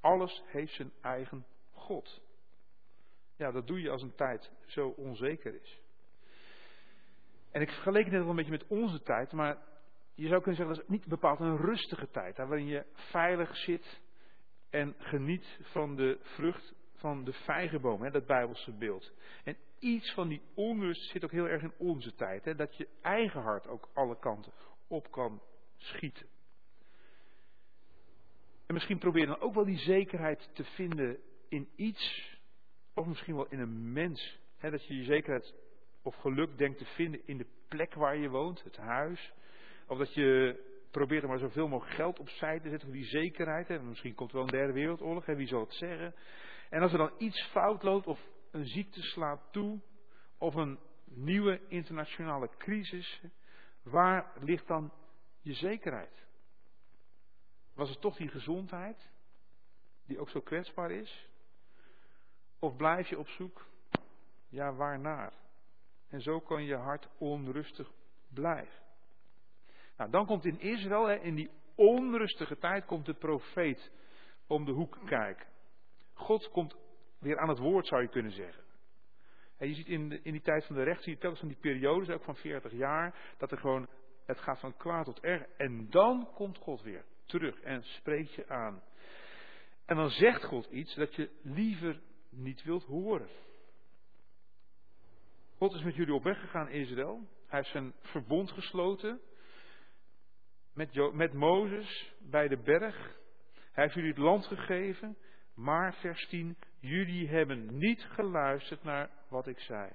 alles 0.00 0.42
heeft 0.46 0.74
zijn 0.74 0.92
eigen 1.00 1.46
God. 1.72 2.20
Ja, 3.36 3.50
dat 3.50 3.66
doe 3.66 3.80
je 3.80 3.90
als 3.90 4.02
een 4.02 4.14
tijd 4.14 4.50
zo 4.66 4.88
onzeker 4.88 5.60
is. 5.62 5.80
En 7.50 7.60
ik 7.60 7.70
vergeleek 7.70 8.04
het 8.04 8.12
net 8.12 8.20
wel 8.20 8.30
een 8.30 8.36
beetje 8.36 8.50
met 8.50 8.66
onze 8.66 9.02
tijd, 9.02 9.32
maar 9.32 9.58
je 10.14 10.28
zou 10.28 10.42
kunnen 10.42 10.56
zeggen 10.56 10.74
dat 10.76 10.84
is 10.84 10.90
niet 10.90 11.06
bepaald 11.06 11.40
een 11.40 11.56
rustige 11.56 12.10
tijd, 12.10 12.36
hè, 12.36 12.46
waarin 12.46 12.66
je 12.66 12.86
veilig 12.92 13.56
zit 13.56 14.00
en 14.70 14.94
geniet 14.98 15.58
van 15.62 15.96
de 15.96 16.18
vrucht 16.22 16.74
van 16.94 17.24
de 17.24 17.32
vijgenboom, 17.32 18.02
hè, 18.02 18.10
dat 18.10 18.26
Bijbelse 18.26 18.72
beeld. 18.72 19.12
En 19.44 19.56
iets 19.78 20.12
van 20.14 20.28
die 20.28 20.42
onrust 20.54 21.10
zit 21.10 21.24
ook 21.24 21.30
heel 21.30 21.48
erg 21.48 21.62
in 21.62 21.74
onze 21.78 22.14
tijd, 22.14 22.44
hè, 22.44 22.54
dat 22.54 22.76
je 22.76 22.88
eigen 23.00 23.40
hart 23.42 23.66
ook 23.66 23.88
alle 23.92 24.18
kanten 24.18 24.52
op 24.88 25.10
kan 25.10 25.42
schieten. 25.76 26.26
En 28.70 28.76
misschien 28.76 28.98
probeer 28.98 29.26
dan 29.26 29.40
ook 29.40 29.54
wel 29.54 29.64
die 29.64 29.78
zekerheid 29.78 30.50
te 30.52 30.64
vinden 30.64 31.18
in 31.48 31.68
iets, 31.76 32.36
of 32.94 33.06
misschien 33.06 33.34
wel 33.34 33.46
in 33.46 33.58
een 33.60 33.92
mens. 33.92 34.38
Dat 34.60 34.86
je 34.86 34.96
je 34.96 35.04
zekerheid 35.04 35.54
of 36.02 36.14
geluk 36.14 36.58
denkt 36.58 36.78
te 36.78 36.84
vinden 36.84 37.20
in 37.26 37.36
de 37.36 37.46
plek 37.68 37.94
waar 37.94 38.16
je 38.16 38.28
woont, 38.28 38.62
het 38.62 38.76
huis. 38.76 39.32
Of 39.86 39.98
dat 39.98 40.14
je 40.14 40.60
probeert 40.90 41.22
er 41.22 41.28
maar 41.28 41.38
zoveel 41.38 41.68
mogelijk 41.68 41.96
geld 41.96 42.18
opzij 42.18 42.60
te 42.60 42.68
zetten 42.68 42.88
voor 42.88 42.96
die 42.96 43.06
zekerheid. 43.06 43.68
Hè. 43.68 43.82
Misschien 43.82 44.14
komt 44.14 44.30
er 44.30 44.36
wel 44.36 44.44
een 44.44 44.52
derde 44.52 44.72
wereldoorlog, 44.72 45.26
hè, 45.26 45.34
wie 45.34 45.46
zal 45.46 45.60
het 45.60 45.74
zeggen. 45.74 46.14
En 46.68 46.82
als 46.82 46.92
er 46.92 46.98
dan 46.98 47.12
iets 47.18 47.42
fout 47.42 47.82
loopt, 47.82 48.06
of 48.06 48.20
een 48.50 48.66
ziekte 48.66 49.02
slaat 49.02 49.48
toe, 49.50 49.80
of 50.38 50.54
een 50.54 50.78
nieuwe 51.04 51.60
internationale 51.68 52.50
crisis, 52.58 53.22
waar 53.82 54.32
ligt 54.40 54.66
dan 54.66 54.92
je 55.40 55.54
zekerheid? 55.54 56.28
Was 57.80 57.88
het 57.88 58.00
toch 58.00 58.16
die 58.16 58.28
gezondheid, 58.28 59.10
die 60.06 60.18
ook 60.18 60.30
zo 60.30 60.40
kwetsbaar 60.40 60.90
is? 60.90 61.28
Of 62.58 62.76
blijf 62.76 63.08
je 63.08 63.18
op 63.18 63.28
zoek, 63.28 63.66
ja, 64.48 64.74
waarnaar? 64.74 65.32
En 66.08 66.20
zo 66.20 66.40
kan 66.40 66.64
je 66.64 66.74
hart 66.74 67.08
onrustig 67.18 67.90
blijven. 68.28 68.82
Nou, 69.96 70.10
dan 70.10 70.26
komt 70.26 70.44
in 70.44 70.60
Israël, 70.60 71.06
hè, 71.06 71.14
in 71.14 71.34
die 71.34 71.50
onrustige 71.74 72.58
tijd, 72.58 72.84
komt 72.84 73.06
de 73.06 73.14
profeet 73.14 73.92
om 74.46 74.64
de 74.64 74.72
hoek 74.72 74.98
kijken. 75.06 75.46
God 76.12 76.50
komt 76.50 76.76
weer 77.18 77.38
aan 77.38 77.48
het 77.48 77.58
woord, 77.58 77.86
zou 77.86 78.02
je 78.02 78.08
kunnen 78.08 78.32
zeggen. 78.32 78.64
En 79.56 79.68
je 79.68 79.74
ziet 79.74 79.88
in, 79.88 80.24
in 80.24 80.32
die 80.32 80.42
tijd 80.42 80.66
van 80.66 80.76
de 80.76 80.82
recht, 80.82 81.02
zie 81.02 81.12
je 81.12 81.18
telkens 81.18 81.40
van 81.40 81.48
die 81.48 81.60
periodes, 81.60 82.08
ook 82.08 82.24
van 82.24 82.36
40 82.36 82.72
jaar, 82.72 83.34
dat 83.38 83.50
er 83.50 83.58
gewoon, 83.58 83.88
het 84.26 84.38
gaat 84.38 84.60
van 84.60 84.76
kwaad 84.76 85.04
tot 85.04 85.20
erg. 85.20 85.42
En 85.56 85.90
dan 85.90 86.30
komt 86.34 86.58
God 86.58 86.82
weer 86.82 87.04
terug 87.30 87.60
en 87.60 87.82
spreekt 87.82 88.34
je 88.34 88.48
aan. 88.48 88.82
En 89.86 89.96
dan 89.96 90.10
zegt 90.10 90.44
God 90.44 90.66
iets 90.66 90.94
dat 90.94 91.14
je 91.14 91.30
liever 91.42 92.00
niet 92.30 92.62
wilt 92.62 92.84
horen. 92.84 93.28
God 95.56 95.74
is 95.74 95.82
met 95.82 95.94
jullie 95.94 96.14
op 96.14 96.22
weg 96.22 96.40
gegaan, 96.40 96.68
Israël. 96.68 97.28
Hij 97.46 97.58
heeft 97.58 97.70
zijn 97.70 97.92
verbond 98.00 98.50
gesloten 98.50 99.20
met, 100.74 101.12
met 101.12 101.32
Mozes 101.32 102.12
bij 102.18 102.48
de 102.48 102.56
berg. 102.56 103.18
Hij 103.72 103.84
heeft 103.84 103.94
jullie 103.94 104.10
het 104.10 104.18
land 104.18 104.46
gegeven. 104.46 105.16
Maar 105.54 105.94
vers 105.94 106.26
10, 106.28 106.56
jullie 106.78 107.28
hebben 107.28 107.78
niet 107.78 108.02
geluisterd 108.02 108.82
naar 108.82 109.10
wat 109.28 109.46
ik 109.46 109.58
zei. 109.58 109.92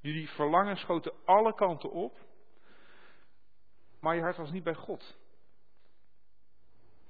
Jullie 0.00 0.28
verlangen 0.28 0.76
schoten 0.76 1.12
alle 1.24 1.54
kanten 1.54 1.90
op, 1.90 2.18
maar 4.00 4.14
je 4.14 4.22
hart 4.22 4.36
was 4.36 4.50
niet 4.50 4.64
bij 4.64 4.74
God. 4.74 5.18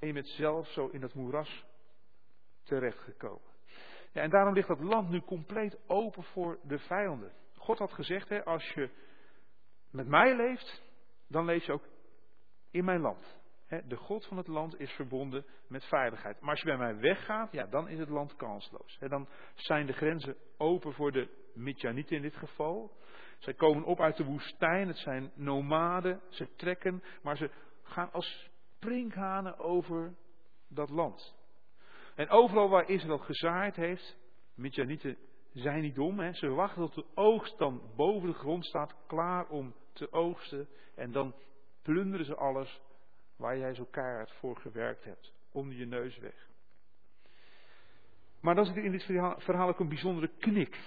En 0.02 0.12
bent 0.12 0.28
zelf 0.28 0.68
zo 0.68 0.86
in 0.86 1.00
dat 1.00 1.14
moeras 1.14 1.64
terechtgekomen. 2.62 3.50
Ja, 4.12 4.22
en 4.22 4.30
daarom 4.30 4.54
ligt 4.54 4.68
dat 4.68 4.80
land 4.80 5.08
nu 5.08 5.20
compleet 5.20 5.78
open 5.86 6.22
voor 6.22 6.58
de 6.62 6.78
vijanden. 6.78 7.32
God 7.56 7.78
had 7.78 7.92
gezegd, 7.92 8.28
hè, 8.28 8.44
als 8.44 8.68
je 8.68 8.90
met 9.90 10.06
mij 10.06 10.36
leeft, 10.36 10.82
dan 11.28 11.44
leef 11.44 11.64
je 11.64 11.72
ook 11.72 11.88
in 12.70 12.84
mijn 12.84 13.00
land. 13.00 13.40
De 13.68 13.96
God 13.96 14.26
van 14.26 14.36
het 14.36 14.46
land 14.46 14.80
is 14.80 14.90
verbonden 14.90 15.46
met 15.66 15.84
veiligheid. 15.84 16.40
Maar 16.40 16.50
als 16.50 16.60
je 16.60 16.66
bij 16.66 16.76
mij 16.76 16.96
weggaat, 16.96 17.52
ja, 17.52 17.66
dan 17.66 17.88
is 17.88 17.98
het 17.98 18.08
land 18.08 18.36
kansloos. 18.36 18.98
Dan 18.98 19.28
zijn 19.54 19.86
de 19.86 19.92
grenzen 19.92 20.36
open 20.56 20.92
voor 20.92 21.12
de 21.12 21.28
Midjanieten 21.54 22.16
in 22.16 22.22
dit 22.22 22.36
geval. 22.36 22.96
Zij 23.38 23.54
komen 23.54 23.84
op 23.84 24.00
uit 24.00 24.16
de 24.16 24.24
woestijn, 24.24 24.88
het 24.88 24.98
zijn 24.98 25.30
nomaden, 25.34 26.20
ze 26.28 26.54
trekken, 26.56 27.02
maar 27.22 27.36
ze 27.36 27.50
gaan 27.82 28.12
als 28.12 28.50
sprinkhanen 28.82 29.58
over 29.58 30.14
dat 30.68 30.90
land. 30.90 31.34
En 32.14 32.28
overal 32.28 32.68
waar 32.68 32.88
Israël 32.88 33.18
gezaaid 33.18 33.76
heeft, 33.76 34.18
Midjanieten 34.54 35.16
zijn 35.52 35.82
niet 35.82 35.94
dom, 35.94 36.18
hè? 36.18 36.32
ze 36.32 36.48
wachten 36.48 36.82
tot 36.82 36.94
de 36.94 37.04
oogst 37.14 37.58
dan 37.58 37.82
boven 37.96 38.28
de 38.28 38.34
grond 38.34 38.64
staat, 38.64 38.94
klaar 39.06 39.48
om 39.48 39.74
te 39.92 40.12
oogsten. 40.12 40.68
En 40.94 41.12
dan 41.12 41.34
plunderen 41.82 42.26
ze 42.26 42.34
alles 42.34 42.80
waar 43.36 43.58
jij 43.58 43.74
zo 43.74 43.84
keihard 43.90 44.32
voor 44.32 44.56
gewerkt 44.56 45.04
hebt. 45.04 45.32
Onder 45.52 45.76
je 45.76 45.86
neus 45.86 46.18
weg. 46.18 46.48
Maar 48.40 48.54
dan 48.54 48.64
zit 48.64 48.76
er 48.76 48.84
in 48.84 48.92
dit 48.92 49.04
verhaal 49.36 49.68
ook 49.68 49.80
een 49.80 49.88
bijzondere 49.88 50.30
knik. 50.38 50.80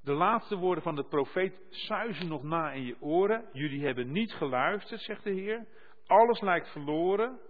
De 0.00 0.12
laatste 0.12 0.56
woorden 0.56 0.82
van 0.82 0.96
de 0.96 1.04
profeet 1.04 1.54
suizen 1.68 2.28
nog 2.28 2.42
na 2.42 2.72
in 2.72 2.84
je 2.84 2.96
oren. 3.00 3.48
Jullie 3.52 3.84
hebben 3.84 4.12
niet 4.12 4.32
geluisterd, 4.32 5.00
zegt 5.00 5.24
de 5.24 5.30
Heer. 5.30 5.66
Alles 6.06 6.40
lijkt 6.40 6.68
verloren. 6.68 7.40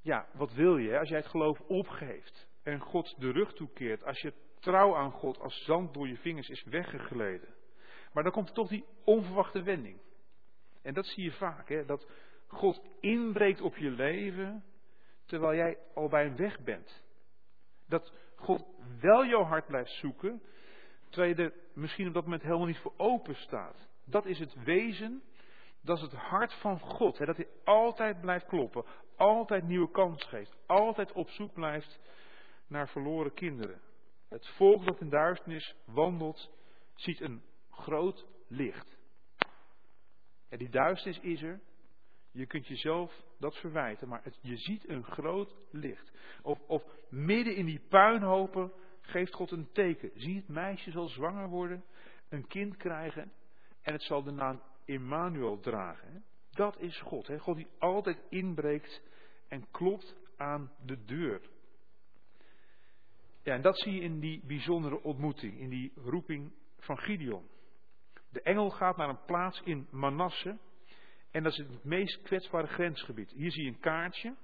Ja, 0.00 0.26
wat 0.32 0.52
wil 0.52 0.76
je 0.76 0.98
als 0.98 1.08
jij 1.08 1.18
het 1.18 1.26
geloof 1.26 1.60
opgeeft 1.60 2.48
en 2.62 2.80
God 2.80 3.20
de 3.20 3.30
rug 3.30 3.52
toekeert? 3.52 4.04
Als 4.04 4.20
je 4.20 4.32
trouw 4.58 4.96
aan 4.96 5.10
God 5.10 5.40
als 5.40 5.64
zand 5.64 5.94
door 5.94 6.08
je 6.08 6.16
vingers 6.16 6.48
is 6.48 6.64
weggegleden. 6.64 7.54
Maar 8.12 8.22
dan 8.22 8.32
komt 8.32 8.48
er 8.48 8.54
toch 8.54 8.68
die 8.68 8.84
onverwachte 9.04 9.62
wending. 9.62 10.00
En 10.82 10.94
dat 10.94 11.06
zie 11.06 11.24
je 11.24 11.32
vaak, 11.32 11.68
hè? 11.68 11.84
dat 11.84 12.06
God 12.46 12.82
inbreekt 13.00 13.60
op 13.60 13.76
je 13.76 13.90
leven 13.90 14.64
terwijl 15.24 15.54
jij 15.54 15.78
al 15.94 16.08
bij 16.08 16.24
hem 16.24 16.36
weg 16.36 16.60
bent. 16.60 17.04
Dat 17.88 18.12
God 18.36 18.64
wel 19.00 19.26
jouw 19.26 19.44
hart 19.44 19.66
blijft 19.66 19.90
zoeken, 19.90 20.42
terwijl 21.08 21.36
je 21.36 21.42
er 21.42 21.52
misschien 21.74 22.06
op 22.06 22.14
dat 22.14 22.24
moment 22.24 22.42
helemaal 22.42 22.66
niet 22.66 22.78
voor 22.78 22.94
open 22.96 23.34
staat. 23.34 23.88
Dat 24.04 24.26
is 24.26 24.38
het 24.38 24.54
wezen, 24.64 25.22
dat 25.82 25.96
is 25.96 26.02
het 26.02 26.12
hart 26.12 26.54
van 26.54 26.80
God. 26.80 27.18
Hè? 27.18 27.24
Dat 27.24 27.36
hij 27.36 27.48
altijd 27.64 28.20
blijft 28.20 28.46
kloppen, 28.46 28.84
altijd 29.16 29.64
nieuwe 29.64 29.90
kansen 29.90 30.28
geeft, 30.28 30.56
altijd 30.66 31.12
op 31.12 31.28
zoek 31.28 31.52
blijft 31.52 32.00
naar 32.66 32.88
verloren 32.88 33.34
kinderen. 33.34 33.80
Het 34.28 34.46
volk 34.46 34.86
dat 34.86 35.00
in 35.00 35.08
duisternis 35.08 35.74
wandelt, 35.84 36.50
ziet 36.94 37.20
een 37.20 37.42
groot 37.70 38.26
licht. 38.48 38.98
En 40.48 40.58
die 40.58 40.68
duisternis 40.68 41.20
is 41.20 41.42
er, 41.42 41.60
je 42.30 42.46
kunt 42.46 42.66
jezelf 42.66 43.22
dat 43.38 43.56
verwijten, 43.56 44.08
maar 44.08 44.20
het, 44.24 44.38
je 44.40 44.56
ziet 44.56 44.88
een 44.88 45.04
groot 45.04 45.54
licht. 45.70 46.12
Of, 46.42 46.60
of 46.66 46.84
midden 47.08 47.56
in 47.56 47.66
die 47.66 47.80
puinhopen 47.88 48.72
geeft 49.00 49.34
God 49.34 49.50
een 49.50 49.72
teken. 49.72 50.10
Zie 50.14 50.36
het 50.36 50.48
meisje 50.48 50.90
zal 50.90 51.08
zwanger 51.08 51.48
worden, 51.48 51.84
een 52.28 52.46
kind 52.46 52.76
krijgen 52.76 53.32
en 53.82 53.92
het 53.92 54.02
zal 54.02 54.22
de 54.22 54.30
naam 54.30 54.62
Emmanuel 54.84 55.60
dragen. 55.60 56.24
Dat 56.50 56.78
is 56.78 57.00
God. 57.00 57.30
God 57.38 57.56
die 57.56 57.68
altijd 57.78 58.22
inbreekt 58.28 59.02
en 59.48 59.70
klopt 59.70 60.16
aan 60.36 60.72
de 60.84 61.04
deur. 61.04 61.40
Ja, 63.42 63.54
en 63.54 63.62
dat 63.62 63.78
zie 63.78 63.92
je 63.92 64.00
in 64.00 64.20
die 64.20 64.42
bijzondere 64.46 65.02
ontmoeting, 65.02 65.58
in 65.58 65.68
die 65.68 65.92
roeping 65.96 66.52
van 66.78 66.98
Gideon. 66.98 67.48
De 68.30 68.42
engel 68.42 68.70
gaat 68.70 68.96
naar 68.96 69.08
een 69.08 69.24
plaats 69.24 69.60
in 69.64 69.86
Manasse. 69.90 70.58
En 71.30 71.42
dat 71.42 71.52
is 71.52 71.58
het 71.58 71.84
meest 71.84 72.22
kwetsbare 72.22 72.66
grensgebied. 72.66 73.30
Hier 73.30 73.50
zie 73.50 73.64
je 73.64 73.70
een 73.70 73.80
kaartje. 73.80 74.36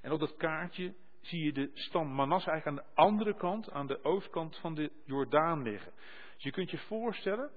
En 0.00 0.12
op 0.12 0.20
dat 0.20 0.36
kaartje 0.36 0.94
zie 1.20 1.44
je 1.44 1.52
de 1.52 1.70
stam 1.74 2.14
Manasse 2.14 2.50
eigenlijk 2.50 2.80
aan 2.80 2.86
de 2.86 3.02
andere 3.02 3.34
kant, 3.34 3.70
aan 3.70 3.86
de 3.86 4.04
oostkant 4.04 4.56
van 4.56 4.74
de 4.74 4.92
Jordaan 5.04 5.62
liggen. 5.62 5.92
Dus 6.34 6.42
je 6.42 6.50
kunt 6.50 6.70
je 6.70 6.78
voorstellen, 6.78 7.50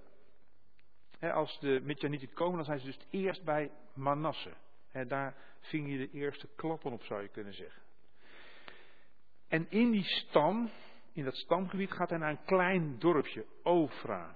als 1.20 1.60
de 1.60 1.82
Midjanieten 1.84 2.34
komen, 2.34 2.56
dan 2.56 2.66
zijn 2.66 2.80
ze 2.80 2.86
dus 2.86 3.00
eerst 3.10 3.44
bij 3.44 3.72
Manasse. 3.94 4.54
Daar 5.08 5.36
ving 5.60 5.92
je 5.92 5.98
de 5.98 6.12
eerste 6.12 6.48
klappen 6.56 6.92
op, 6.92 7.04
zou 7.04 7.22
je 7.22 7.28
kunnen 7.28 7.54
zeggen. 7.54 7.82
En 9.48 9.70
in 9.70 9.92
die 9.92 10.04
stam, 10.04 10.70
in 11.14 11.24
dat 11.24 11.36
stamgebied, 11.36 11.92
gaat 11.92 12.10
hij 12.10 12.20
naar 12.20 12.30
een 12.30 12.46
klein 12.46 13.00
dorpje, 13.00 13.46
Ofra. 13.64 14.36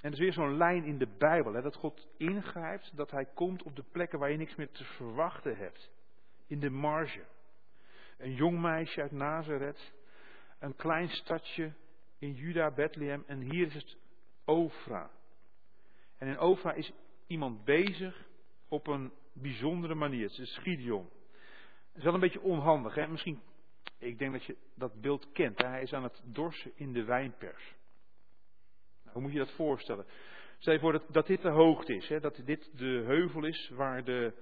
En 0.00 0.10
dat 0.10 0.12
is 0.12 0.18
weer 0.18 0.32
zo'n 0.32 0.56
lijn 0.56 0.84
in 0.84 0.98
de 0.98 1.08
Bijbel, 1.18 1.52
dat 1.52 1.74
God 1.74 2.08
ingrijpt, 2.16 2.96
dat 2.96 3.10
hij 3.10 3.24
komt 3.24 3.62
op 3.62 3.76
de 3.76 3.84
plekken 3.92 4.18
waar 4.18 4.30
je 4.30 4.36
niks 4.36 4.54
meer 4.54 4.70
te 4.70 4.84
verwachten 4.84 5.56
hebt. 5.56 5.90
In 6.46 6.60
de 6.60 6.70
marge. 6.70 7.24
Een 8.18 8.34
jong 8.34 8.60
meisje 8.60 9.00
uit 9.00 9.12
Nazareth, 9.12 9.92
een 10.58 10.76
klein 10.76 11.08
stadje 11.08 11.72
in 12.18 12.32
Juda, 12.32 12.70
Bethlehem, 12.70 13.24
en 13.26 13.40
hier 13.40 13.66
is 13.66 13.74
het 13.74 13.96
Ofra. 14.44 15.10
En 16.18 16.28
in 16.28 16.40
Ofra 16.40 16.72
is 16.72 16.92
iemand 17.26 17.64
bezig 17.64 18.26
op 18.68 18.86
een 18.86 19.12
bijzondere 19.32 19.94
manier. 19.94 20.28
Het 20.28 20.38
is 20.38 20.58
Gideon. 20.58 21.08
Het 21.88 21.96
is 21.96 22.04
wel 22.04 22.14
een 22.14 22.20
beetje 22.20 22.40
onhandig, 22.40 22.94
hè? 22.94 23.06
Misschien, 23.08 23.40
ik 23.98 24.18
denk 24.18 24.32
dat 24.32 24.44
je 24.44 24.56
dat 24.74 25.00
beeld 25.00 25.32
kent. 25.32 25.58
Hè? 25.58 25.68
Hij 25.68 25.82
is 25.82 25.92
aan 25.92 26.02
het 26.02 26.22
dorsen 26.24 26.72
in 26.74 26.92
de 26.92 27.04
wijnpers. 27.04 27.74
Nou, 29.02 29.12
hoe 29.12 29.22
moet 29.22 29.32
je 29.32 29.38
dat 29.38 29.52
voorstellen? 29.52 30.06
Stel 30.58 30.72
je 30.72 30.78
voor 30.78 30.92
dat, 30.92 31.04
dat 31.10 31.26
dit 31.26 31.42
de 31.42 31.48
hoogte 31.48 31.94
is, 31.94 32.08
hè? 32.08 32.20
dat 32.20 32.40
dit 32.44 32.78
de 32.78 33.02
heuvel 33.06 33.44
is 33.44 33.68
waar 33.74 34.04
de, 34.04 34.32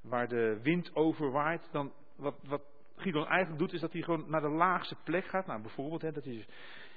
waar 0.00 0.28
de 0.28 0.60
wind 0.62 0.94
over 0.94 1.30
waait. 1.30 1.68
Dan, 1.72 1.92
wat, 2.16 2.38
wat 2.42 2.62
Gideon 2.96 3.26
eigenlijk 3.26 3.58
doet, 3.58 3.72
is 3.72 3.80
dat 3.80 3.92
hij 3.92 4.02
gewoon 4.02 4.30
naar 4.30 4.40
de 4.40 4.48
laagste 4.48 4.96
plek 5.04 5.24
gaat. 5.24 5.46
Nou, 5.46 5.62
bijvoorbeeld 5.62 6.02
hè, 6.02 6.12
dat 6.12 6.24
hij 6.24 6.46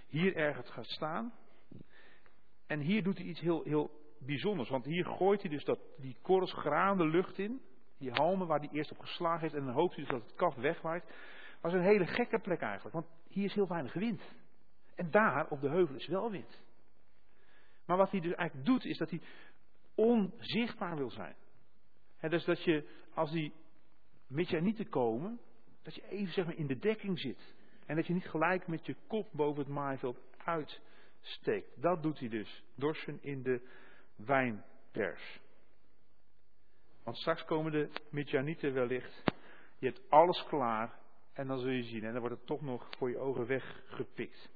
hier 0.07 0.35
ergens 0.35 0.69
gaat 0.69 0.89
staan. 0.89 1.33
En 2.67 2.79
hier 2.79 3.03
doet 3.03 3.17
hij 3.17 3.27
iets 3.27 3.39
heel, 3.39 3.63
heel 3.63 4.02
bijzonders. 4.25 4.69
Want 4.69 4.85
hier 4.85 5.05
gooit 5.05 5.41
hij 5.41 5.49
dus 5.49 5.63
dat, 5.63 5.79
die 5.97 6.17
korrels 6.21 6.53
graan 6.53 6.97
de 6.97 7.07
lucht 7.07 7.37
in. 7.37 7.61
Die 7.97 8.11
halmen 8.11 8.47
waar 8.47 8.59
hij 8.59 8.69
eerst 8.71 8.91
op 8.91 8.99
geslagen 8.99 9.39
heeft. 9.39 9.53
En 9.53 9.65
dan 9.65 9.73
hoopt 9.73 9.95
hij 9.95 10.03
dus 10.03 10.13
dat 10.13 10.23
het 10.23 10.35
kaf 10.35 10.55
wegwaait. 10.55 11.03
Dat 11.61 11.71
is 11.71 11.77
een 11.77 11.85
hele 11.85 12.05
gekke 12.05 12.39
plek 12.39 12.61
eigenlijk. 12.61 12.95
Want 12.95 13.07
hier 13.27 13.45
is 13.45 13.53
heel 13.53 13.67
weinig 13.67 13.93
wind. 13.93 14.21
En 14.95 15.11
daar 15.11 15.47
op 15.49 15.61
de 15.61 15.69
heuvel 15.69 15.95
is 15.95 16.07
wel 16.07 16.31
wind. 16.31 16.61
Maar 17.85 17.97
wat 17.97 18.11
hij 18.11 18.19
dus 18.19 18.33
eigenlijk 18.33 18.67
doet, 18.67 18.85
is 18.85 18.97
dat 18.97 19.09
hij 19.09 19.21
onzichtbaar 19.95 20.95
wil 20.95 21.11
zijn. 21.11 21.35
Dus 22.19 22.45
dat 22.45 22.63
je, 22.63 22.89
als 23.13 23.31
die 23.31 23.53
te 24.73 24.85
komen, 24.89 25.39
dat 25.81 25.95
je 25.95 26.07
even 26.07 26.33
zeg 26.33 26.45
maar 26.45 26.55
in 26.55 26.67
de 26.67 26.77
dekking 26.77 27.19
zit. 27.19 27.53
En 27.85 27.95
dat 27.95 28.07
je 28.07 28.13
niet 28.13 28.29
gelijk 28.29 28.67
met 28.67 28.85
je 28.85 28.95
kop 29.07 29.29
boven 29.31 29.63
het 29.63 29.73
maaiveld 29.73 30.19
uitsteekt. 30.37 31.81
Dat 31.81 32.03
doet 32.03 32.19
hij 32.19 32.29
dus. 32.29 32.63
Dorsen 32.75 33.23
in 33.23 33.43
de 33.43 33.61
wijnpers. 34.15 35.41
Want 37.03 37.17
straks 37.17 37.45
komen 37.45 37.71
de 37.71 37.89
Midjanieten 38.09 38.73
wellicht. 38.73 39.23
Je 39.79 39.85
hebt 39.85 40.09
alles 40.09 40.43
klaar 40.43 40.99
en 41.33 41.47
dan 41.47 41.59
zul 41.59 41.69
je 41.69 41.83
zien. 41.83 42.03
En 42.03 42.11
dan 42.11 42.21
wordt 42.21 42.35
het 42.37 42.45
toch 42.45 42.61
nog 42.61 42.87
voor 42.97 43.09
je 43.09 43.17
ogen 43.17 43.45
weggepikt. 43.45 44.49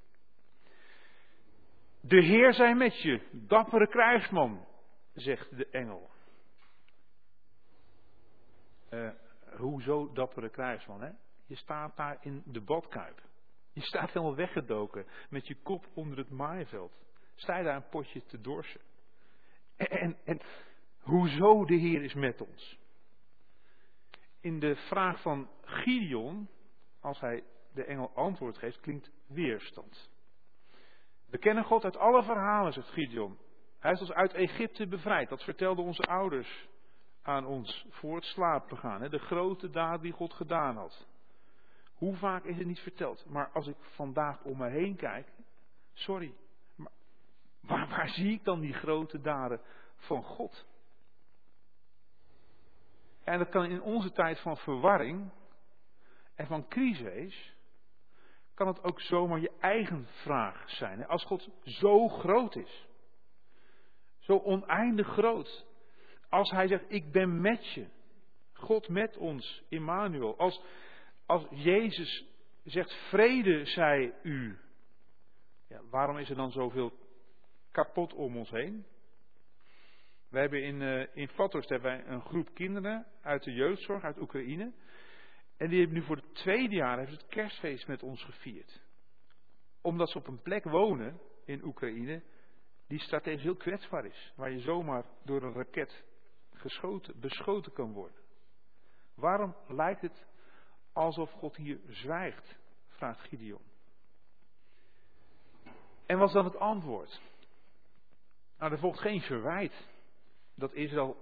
De 2.02 2.22
Heer 2.22 2.54
zij 2.54 2.76
met 2.76 3.02
je, 3.02 3.22
dappere 3.32 3.88
krijgsman, 3.88 4.68
zegt 5.14 5.58
de 5.58 5.70
engel. 5.70 6.10
Uh, 8.90 9.10
hoezo 9.58 10.12
dappere 10.14 10.50
krijgsman, 10.50 11.02
hè? 11.02 11.10
Je 11.46 11.56
staat 11.56 11.96
daar 11.96 12.18
in 12.22 12.44
de 12.46 12.62
badkuip. 12.62 13.22
Je 13.74 13.82
staat 13.82 14.12
helemaal 14.12 14.36
weggedoken 14.36 15.06
met 15.30 15.48
je 15.48 15.56
kop 15.56 15.88
onder 15.94 16.18
het 16.18 16.30
maaiveld. 16.30 16.94
Sta 17.36 17.58
je 17.58 17.64
daar 17.64 17.76
een 17.76 17.90
potje 17.90 18.26
te 18.26 18.42
dorsen. 18.42 18.82
En, 19.78 20.40
hoezo 21.00 21.66
de 21.66 21.76
Heer 21.76 22.04
is 22.04 22.14
met 22.14 22.42
ons? 22.42 22.80
In 24.42 24.60
de 24.60 24.76
vraag 24.76 25.22
van 25.22 25.50
Gideon, 25.62 26.50
als 27.02 27.20
hij 27.20 27.44
de 27.74 27.84
engel 27.84 28.12
antwoord 28.16 28.58
geeft, 28.58 28.80
klinkt 28.80 29.12
weerstand. 29.28 30.10
We 31.30 31.38
kennen 31.38 31.64
God 31.64 31.84
uit 31.84 31.98
alle 31.98 32.24
verhalen, 32.24 32.74
zegt 32.74 32.90
Gideon. 32.90 33.38
Hij 33.80 33.92
is 33.92 34.00
ons 34.00 34.12
uit 34.12 34.34
Egypte 34.34 34.88
bevrijd. 34.88 35.30
Dat 35.30 35.44
vertelden 35.44 35.86
onze 35.86 36.04
ouders 36.04 36.68
aan 37.22 37.46
ons 37.46 37.86
voor 37.90 38.16
het 38.16 38.26
slapen 38.26 38.78
gaan. 38.78 39.10
De 39.10 39.20
grote 39.20 39.70
daad 39.70 40.02
die 40.02 40.12
God 40.12 40.34
gedaan 40.34 40.76
had. 40.76 41.08
Hoe 41.94 42.16
vaak 42.16 42.44
is 42.44 42.58
het 42.58 42.68
niet 42.68 42.80
verteld? 42.80 43.26
Maar 43.30 43.50
als 43.50 43.68
ik 43.68 43.76
vandaag 43.80 44.44
om 44.44 44.58
me 44.58 44.70
heen 44.70 44.96
kijk, 44.96 45.28
sorry, 45.94 46.34
waar 47.68 48.10
zie 48.10 48.34
ik 48.34 48.44
dan 48.44 48.60
die 48.60 48.74
grote 48.74 49.22
daden 49.22 49.62
van 49.96 50.24
God? 50.24 50.66
En 53.24 53.38
dat 53.38 53.50
kan 53.50 53.66
in 53.66 53.82
onze 53.82 54.12
tijd 54.12 54.40
van 54.40 54.58
verwarring 54.58 55.32
en 56.36 56.48
van 56.48 56.68
crisis, 56.68 57.56
kan 58.54 58.68
het 58.68 58.84
ook 58.84 59.02
zomaar 59.02 59.40
je 59.40 59.52
eigen 59.60 60.08
vraag 60.08 60.70
zijn. 60.70 61.08
Als 61.08 61.26
God 61.26 61.50
zo 61.64 62.08
groot 62.08 62.56
is, 62.56 62.88
zo 64.20 64.38
oneindig 64.38 65.08
groot, 65.08 65.66
als 66.30 66.52
Hij 66.52 66.68
zegt, 66.68 66.86
ik 66.88 67.12
ben 67.12 67.42
met 67.42 67.74
je, 67.74 67.88
God 68.54 68.90
met 68.90 69.18
ons, 69.18 69.64
Immanuel, 69.70 70.38
als, 70.38 70.62
als 71.26 71.46
Jezus 71.50 72.26
zegt, 72.64 72.94
vrede 73.10 73.66
zij 73.66 74.14
u, 74.24 74.60
ja, 75.68 75.82
waarom 75.90 76.18
is 76.18 76.30
er 76.30 76.36
dan 76.36 76.52
zoveel 76.52 76.92
kapot 77.78 78.14
om 78.14 78.38
ons 78.38 78.50
heen? 78.50 78.86
We 80.30 80.40
hebben 80.40 80.64
in, 80.64 80.82
uh, 80.82 81.00
in 81.14 81.30
hebben 81.36 81.82
wij 81.82 82.06
een 82.06 82.22
groep 82.22 82.54
kinderen 82.54 83.06
uit 83.22 83.44
de 83.44 83.54
jeugdzorg, 83.54 84.04
uit 84.04 84.22
Oekraïne. 84.22 84.74
En 85.58 85.70
die 85.70 85.80
hebben 85.80 85.98
nu 85.98 86.04
voor 86.04 86.16
het 86.16 86.36
tweede 86.36 86.76
jaar 86.76 87.10
het 87.10 87.28
kerstfeest 87.28 87.88
met 87.88 88.04
ons 88.04 88.24
gevierd. 88.24 88.82
Omdat 89.82 90.10
ze 90.10 90.18
op 90.18 90.28
een 90.28 90.42
plek 90.42 90.64
wonen 90.64 91.20
in 91.46 91.64
Oekraïne 91.64 92.24
die 92.88 93.00
strategisch 93.00 93.44
heel 93.44 93.56
kwetsbaar 93.56 94.06
is. 94.06 94.34
Waar 94.36 94.52
je 94.52 94.60
zomaar 94.60 95.06
door 95.24 95.44
een 95.44 95.54
raket 95.54 96.04
geschoten, 96.54 97.20
beschoten 97.20 97.74
kan 97.74 97.94
worden. 97.94 98.22
Waarom 99.16 99.56
lijkt 99.68 100.02
het 100.02 100.26
alsof 100.94 101.32
God 101.32 101.56
hier 101.56 101.80
zwijgt? 101.88 102.58
vraagt 102.88 103.22
Gideon. 103.22 103.62
En 106.06 106.18
wat 106.18 106.28
is 106.28 106.34
dan 106.34 106.46
het 106.46 106.58
antwoord? 106.58 107.22
Nou, 108.58 108.72
er 108.72 108.80
volgt 108.80 109.00
geen 109.00 109.22
verwijt 109.22 109.88
dat 110.56 110.74
Israël 110.74 111.18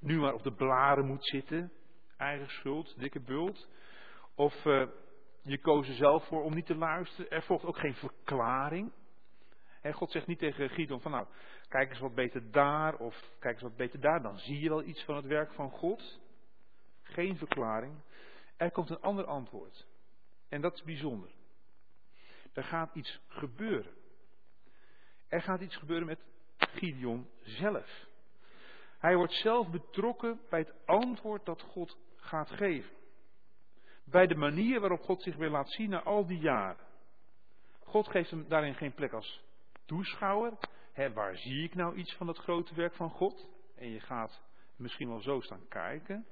nu 0.00 0.18
maar 0.18 0.34
op 0.34 0.42
de 0.42 0.52
blaren 0.52 1.06
moet 1.06 1.26
zitten. 1.26 1.72
Eigen 2.16 2.48
schuld, 2.48 2.98
dikke 2.98 3.20
bult. 3.20 3.68
Of 4.34 4.64
uh, 4.64 4.88
je 5.42 5.58
koos 5.58 5.88
er 5.88 5.94
zelf 5.94 6.26
voor 6.26 6.42
om 6.42 6.54
niet 6.54 6.66
te 6.66 6.74
luisteren. 6.74 7.30
Er 7.30 7.42
volgt 7.42 7.64
ook 7.64 7.78
geen 7.78 7.94
verklaring. 7.94 8.92
En 9.82 9.92
God 9.92 10.10
zegt 10.10 10.26
niet 10.26 10.38
tegen 10.38 10.70
Gideon 10.70 11.00
van 11.00 11.10
nou, 11.10 11.26
kijk 11.68 11.90
eens 11.90 11.98
wat 11.98 12.14
beter 12.14 12.50
daar 12.50 12.96
of 12.96 13.30
kijk 13.38 13.54
eens 13.54 13.62
wat 13.62 13.76
beter 13.76 14.00
daar. 14.00 14.22
Dan 14.22 14.38
zie 14.38 14.60
je 14.60 14.68
wel 14.68 14.82
iets 14.82 15.04
van 15.04 15.16
het 15.16 15.26
werk 15.26 15.52
van 15.52 15.70
God. 15.70 16.20
Geen 17.02 17.36
verklaring. 17.36 17.94
Er 18.56 18.70
komt 18.70 18.90
een 18.90 19.00
ander 19.00 19.24
antwoord. 19.24 19.86
En 20.48 20.60
dat 20.60 20.74
is 20.74 20.82
bijzonder. 20.82 21.30
Er 22.52 22.64
gaat 22.64 22.94
iets 22.94 23.20
gebeuren. 23.28 23.92
Er 25.28 25.42
gaat 25.42 25.60
iets 25.60 25.76
gebeuren 25.76 26.06
met 26.06 26.18
Gideon 26.78 27.28
zelf. 27.42 28.06
Hij 28.98 29.16
wordt 29.16 29.32
zelf 29.32 29.70
betrokken 29.70 30.40
bij 30.50 30.58
het 30.58 30.74
antwoord 30.86 31.46
dat 31.46 31.62
God 31.62 31.96
gaat 32.16 32.50
geven. 32.50 32.96
Bij 34.04 34.26
de 34.26 34.34
manier 34.34 34.80
waarop 34.80 35.00
God 35.00 35.22
zich 35.22 35.36
weer 35.36 35.50
laat 35.50 35.70
zien 35.70 35.90
na 35.90 36.02
al 36.02 36.26
die 36.26 36.38
jaren. 36.38 36.86
God 37.78 38.08
geeft 38.08 38.30
hem 38.30 38.48
daarin 38.48 38.74
geen 38.74 38.94
plek 38.94 39.12
als 39.12 39.42
toeschouwer. 39.84 40.52
waar 41.14 41.36
zie 41.36 41.62
ik 41.62 41.74
nou 41.74 41.96
iets 41.96 42.14
van 42.14 42.26
het 42.26 42.38
grote 42.38 42.74
werk 42.74 42.94
van 42.94 43.10
God? 43.10 43.48
En 43.76 43.90
je 43.90 44.00
gaat 44.00 44.42
misschien 44.76 45.08
wel 45.08 45.20
zo 45.20 45.40
staan 45.40 45.68
kijken. 45.68 46.26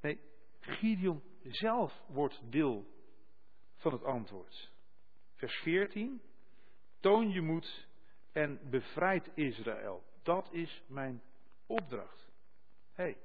Nee, 0.00 0.20
Gideon 0.60 1.22
zelf 1.42 2.02
wordt 2.06 2.40
deel 2.50 2.86
van 3.76 3.92
het 3.92 4.04
antwoord. 4.04 4.70
Vers 5.34 5.54
14. 5.54 6.22
Toon 7.00 7.30
je 7.30 7.40
moed 7.40 7.86
en 8.36 8.60
bevrijd 8.70 9.30
Israël. 9.34 10.04
Dat 10.22 10.48
is 10.52 10.82
mijn 10.86 11.22
opdracht. 11.66 12.28
Hey. 12.92 13.16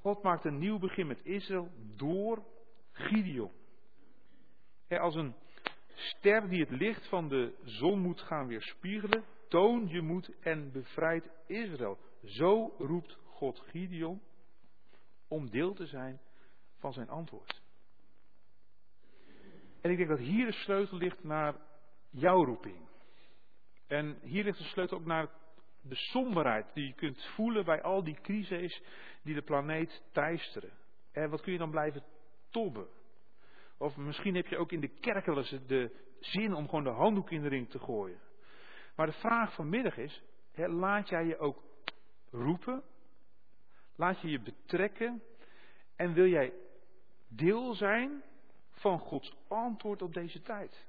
God 0.00 0.22
maakt 0.22 0.44
een 0.44 0.58
nieuw 0.58 0.78
begin 0.78 1.06
met 1.06 1.24
Israël 1.24 1.70
door 1.96 2.44
Gideon. 2.92 3.52
Hey, 4.86 5.00
als 5.00 5.14
een 5.14 5.34
ster 5.94 6.48
die 6.48 6.60
het 6.60 6.70
licht 6.70 7.08
van 7.08 7.28
de 7.28 7.54
zon 7.64 8.00
moet 8.00 8.20
gaan 8.20 8.46
weerspiegelen, 8.46 9.24
toon 9.48 9.88
je 9.88 10.02
moed 10.02 10.30
en 10.40 10.72
bevrijd 10.72 11.30
Israël. 11.46 11.98
Zo 12.24 12.74
roept 12.78 13.18
God 13.24 13.60
Gideon 13.60 14.22
om 15.28 15.50
deel 15.50 15.74
te 15.74 15.86
zijn 15.86 16.20
van 16.78 16.92
zijn 16.92 17.08
antwoord. 17.08 17.62
En 19.80 19.90
ik 19.90 19.96
denk 19.96 20.08
dat 20.08 20.18
hier 20.18 20.46
de 20.46 20.52
sleutel 20.52 20.98
ligt 20.98 21.24
naar 21.24 21.54
jouw 22.10 22.44
roeping. 22.44 22.94
En 23.86 24.18
hier 24.22 24.44
ligt 24.44 24.58
de 24.58 24.64
sleutel 24.64 24.98
ook 24.98 25.06
naar 25.06 25.28
de 25.82 25.94
somberheid 25.94 26.74
die 26.74 26.86
je 26.86 26.92
kunt 26.92 27.24
voelen 27.24 27.64
bij 27.64 27.82
al 27.82 28.04
die 28.04 28.20
crises 28.20 28.82
die 29.22 29.34
de 29.34 29.42
planeet 29.42 30.02
teisteren. 30.12 30.70
En 31.12 31.30
wat 31.30 31.40
kun 31.40 31.52
je 31.52 31.58
dan 31.58 31.70
blijven 31.70 32.02
tobben? 32.50 32.88
Of 33.78 33.96
misschien 33.96 34.34
heb 34.34 34.46
je 34.46 34.58
ook 34.58 34.72
in 34.72 34.80
de 34.80 34.88
kerken 35.00 35.66
de 35.66 35.90
zin 36.20 36.54
om 36.54 36.68
gewoon 36.68 36.84
de 36.84 36.90
handdoek 36.90 37.30
in 37.30 37.42
de 37.42 37.48
ring 37.48 37.70
te 37.70 37.78
gooien. 37.78 38.20
Maar 38.96 39.06
de 39.06 39.12
vraag 39.12 39.54
vanmiddag 39.54 39.96
is, 39.96 40.22
laat 40.54 41.08
jij 41.08 41.26
je 41.26 41.38
ook 41.38 41.62
roepen? 42.30 42.82
Laat 43.96 44.20
je 44.20 44.28
je 44.28 44.40
betrekken? 44.40 45.22
En 45.96 46.12
wil 46.12 46.26
jij 46.26 46.52
deel 47.28 47.74
zijn 47.74 48.22
van 48.70 48.98
Gods 48.98 49.36
antwoord 49.48 50.02
op 50.02 50.14
deze 50.14 50.42
tijd? 50.42 50.86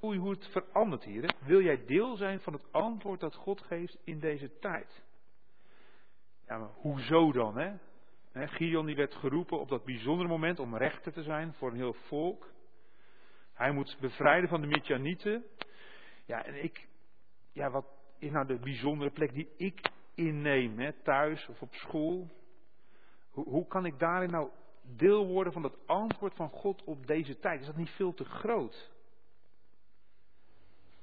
Je 0.00 0.16
hoe 0.16 0.30
het 0.30 0.46
verandert 0.46 1.04
hier? 1.04 1.34
Wil 1.44 1.62
jij 1.62 1.84
deel 1.84 2.16
zijn 2.16 2.40
van 2.40 2.52
het 2.52 2.72
antwoord 2.72 3.20
dat 3.20 3.34
God 3.34 3.60
geeft 3.60 3.98
in 4.04 4.20
deze 4.20 4.58
tijd? 4.58 5.02
Ja, 6.46 6.58
maar 6.58 6.70
hoezo 6.74 7.32
dan? 7.32 7.56
Hè? 7.56 7.76
Gideon 8.32 8.86
die 8.86 8.96
werd 8.96 9.14
geroepen 9.14 9.60
op 9.60 9.68
dat 9.68 9.84
bijzondere 9.84 10.28
moment 10.28 10.58
om 10.58 10.76
rechter 10.76 11.12
te 11.12 11.22
zijn 11.22 11.54
voor 11.54 11.70
een 11.70 11.76
heel 11.76 11.92
volk. 11.92 12.52
Hij 13.54 13.72
moet 13.72 13.96
bevrijden 14.00 14.48
van 14.48 14.60
de 14.60 14.66
Midjanieten. 14.66 15.44
Ja, 16.26 16.44
en 16.44 16.62
ik, 16.64 16.88
ja, 17.52 17.70
wat 17.70 17.86
is 18.18 18.30
nou 18.30 18.46
de 18.46 18.58
bijzondere 18.58 19.10
plek 19.10 19.32
die 19.32 19.48
ik 19.56 19.90
inneem, 20.14 20.78
hè, 20.78 20.92
thuis 20.92 21.48
of 21.48 21.62
op 21.62 21.74
school? 21.74 22.30
Hoe, 23.30 23.44
hoe 23.44 23.66
kan 23.66 23.86
ik 23.86 23.98
daarin 23.98 24.30
nou 24.30 24.50
deel 24.82 25.26
worden 25.26 25.52
van 25.52 25.62
het 25.62 25.86
antwoord 25.86 26.34
van 26.34 26.48
God 26.48 26.84
op 26.84 27.06
deze 27.06 27.38
tijd? 27.38 27.60
Is 27.60 27.66
dat 27.66 27.76
niet 27.76 27.90
veel 27.90 28.14
te 28.14 28.24
groot? 28.24 28.90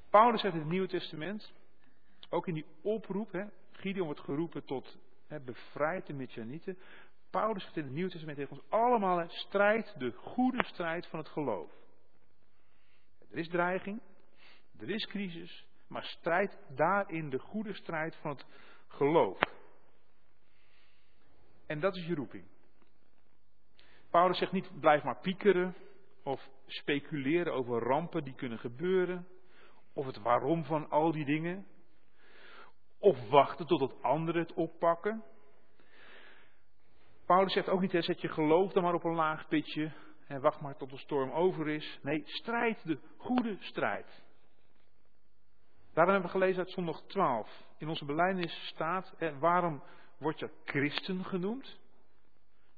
Paulus 0.10 0.42
zegt 0.42 0.54
in 0.54 0.60
het 0.60 0.70
Nieuwe 0.70 0.88
Testament, 0.88 1.54
ook 2.30 2.48
in 2.48 2.54
die 2.54 2.66
oproep, 2.82 3.32
hè, 3.32 3.46
Gideon 3.72 4.06
wordt 4.06 4.20
geroepen 4.20 4.66
tot 4.66 4.98
hè, 5.28 5.40
bevrijd 5.40 6.06
de 6.06 6.14
Midjanieten. 6.14 6.78
Paulus 7.30 7.64
zegt 7.64 7.78
in 7.78 7.84
het 7.84 7.94
Nieuwe 7.94 8.10
Testament 8.10 8.38
tegen 8.38 8.56
ons 8.56 8.70
allemaal, 8.70 9.30
strijd 9.30 10.00
de 10.00 10.12
goede 10.12 10.64
strijd 10.64 11.08
van 11.08 11.20
het 11.20 11.30
geloof. 11.30 11.72
Er 13.32 13.38
is 13.38 13.48
dreiging, 13.48 14.02
er 14.80 14.90
is 14.90 15.06
crisis, 15.06 15.66
maar 15.88 16.04
strijd 16.04 16.58
daarin 16.76 17.30
de 17.30 17.40
goede 17.40 17.74
strijd 17.74 18.16
van 18.16 18.32
het 18.32 18.46
geloof. 18.88 19.40
En 21.66 21.80
dat 21.80 21.96
is 21.96 22.06
je 22.06 22.16
roeping. 22.16 22.46
Paulus 24.10 24.38
zegt 24.38 24.52
niet 24.52 24.80
blijf 24.80 25.04
maar 25.04 25.20
piekeren 25.20 25.76
of 26.24 26.50
speculeren 26.66 27.54
over 27.54 27.80
rampen 27.80 28.24
die 28.24 28.36
kunnen 28.36 28.60
gebeuren 28.60 29.28
of 29.98 30.06
het 30.06 30.18
waarom 30.18 30.64
van 30.64 30.90
al 30.90 31.12
die 31.12 31.26
dingen. 31.26 31.68
Of 33.00 33.30
wachten 33.30 33.66
tot 33.66 34.04
anderen 34.04 34.42
het 34.42 34.54
oppakken. 34.54 35.24
Paulus 37.26 37.54
zegt 37.54 37.70
ook 37.70 37.82
niet, 37.82 37.92
hè, 37.92 38.02
zet 38.02 38.22
je 38.22 38.28
geloof 38.28 38.72
dan 38.72 38.84
maar 38.84 38.94
op 38.94 39.04
een 39.04 39.16
laag 39.16 39.48
pitje 39.48 39.92
en 40.28 40.42
wacht 40.42 40.62
maar 40.62 40.78
tot 40.78 40.90
de 40.90 40.98
storm 40.98 41.32
over 41.32 41.68
is. 41.68 42.00
Nee, 42.02 42.24
strijd 42.26 42.86
de 42.86 43.00
goede 43.18 43.58
strijd. 43.60 44.24
Daarom 45.94 46.14
hebben 46.14 46.32
we 46.32 46.38
gelezen 46.38 46.60
uit 46.60 46.72
zondag 46.72 47.02
12. 47.02 47.66
In 47.78 47.90
onze 47.90 48.06
belijdenis 48.06 48.68
staat, 48.68 49.16
waarom 49.40 49.84
word 50.18 50.40
je 50.40 50.50
christen 50.66 51.26
genoemd? 51.26 51.80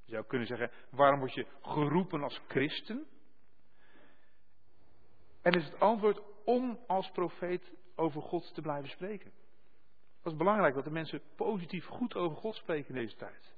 Je 0.05 0.12
zou 0.12 0.25
kunnen 0.25 0.47
zeggen, 0.47 0.71
waarom 0.89 1.19
word 1.19 1.34
je 1.34 1.47
geroepen 1.62 2.23
als 2.23 2.41
christen? 2.47 3.08
En 5.41 5.51
is 5.51 5.65
het 5.65 5.79
antwoord 5.79 6.29
om 6.50 6.80
als 6.88 7.12
profeet 7.12 7.74
over 7.96 8.22
God 8.22 8.54
te 8.54 8.62
blijven 8.62 8.90
spreken. 8.90 9.32
Dat 10.22 10.32
is 10.32 10.38
belangrijk 10.38 10.74
dat 10.76 10.84
de 10.84 10.92
mensen 10.92 11.22
positief 11.36 11.86
goed 11.86 12.16
over 12.16 12.38
God 12.38 12.56
spreken 12.56 12.96
in 12.96 13.02
deze 13.02 13.16
tijd. 13.16 13.56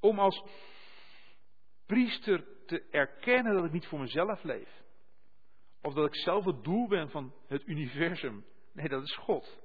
Om 0.00 0.18
als 0.18 0.44
priester 1.86 2.44
te 2.66 2.82
erkennen 2.90 3.54
dat 3.54 3.64
ik 3.64 3.72
niet 3.72 3.86
voor 3.86 4.00
mezelf 4.00 4.42
leef. 4.42 4.82
Of 5.82 5.94
dat 5.94 6.06
ik 6.06 6.14
zelf 6.14 6.44
het 6.44 6.64
doel 6.64 6.88
ben 6.88 7.10
van 7.10 7.34
het 7.46 7.66
universum. 7.66 8.44
Nee, 8.72 8.88
dat 8.88 9.02
is 9.02 9.16
God. 9.16 9.60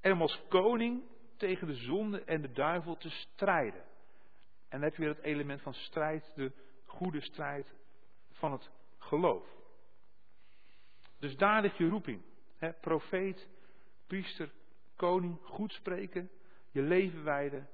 En 0.00 0.12
om 0.12 0.20
als 0.20 0.42
koning 0.48 1.02
tegen 1.36 1.66
de 1.66 1.74
zonde 1.74 2.24
en 2.24 2.42
de 2.42 2.52
duivel 2.52 2.96
te 2.96 3.10
strijden. 3.10 3.82
En 4.68 4.80
dan 4.80 4.82
heb 4.82 4.94
je 4.94 5.02
weer 5.02 5.14
het 5.14 5.24
element 5.24 5.62
van 5.62 5.74
strijd, 5.74 6.32
de 6.34 6.52
goede 6.84 7.20
strijd 7.20 7.74
van 8.30 8.52
het 8.52 8.70
geloof. 8.98 9.62
Dus 11.24 11.36
daar 11.36 11.62
ligt 11.62 11.76
je 11.76 11.88
roeping. 11.88 12.22
He, 12.56 12.72
profeet, 12.72 13.48
priester, 14.06 14.52
koning, 14.96 15.38
goed 15.42 15.72
spreken, 15.72 16.30
je 16.70 16.82
leven 16.82 17.24
wijden 17.24 17.68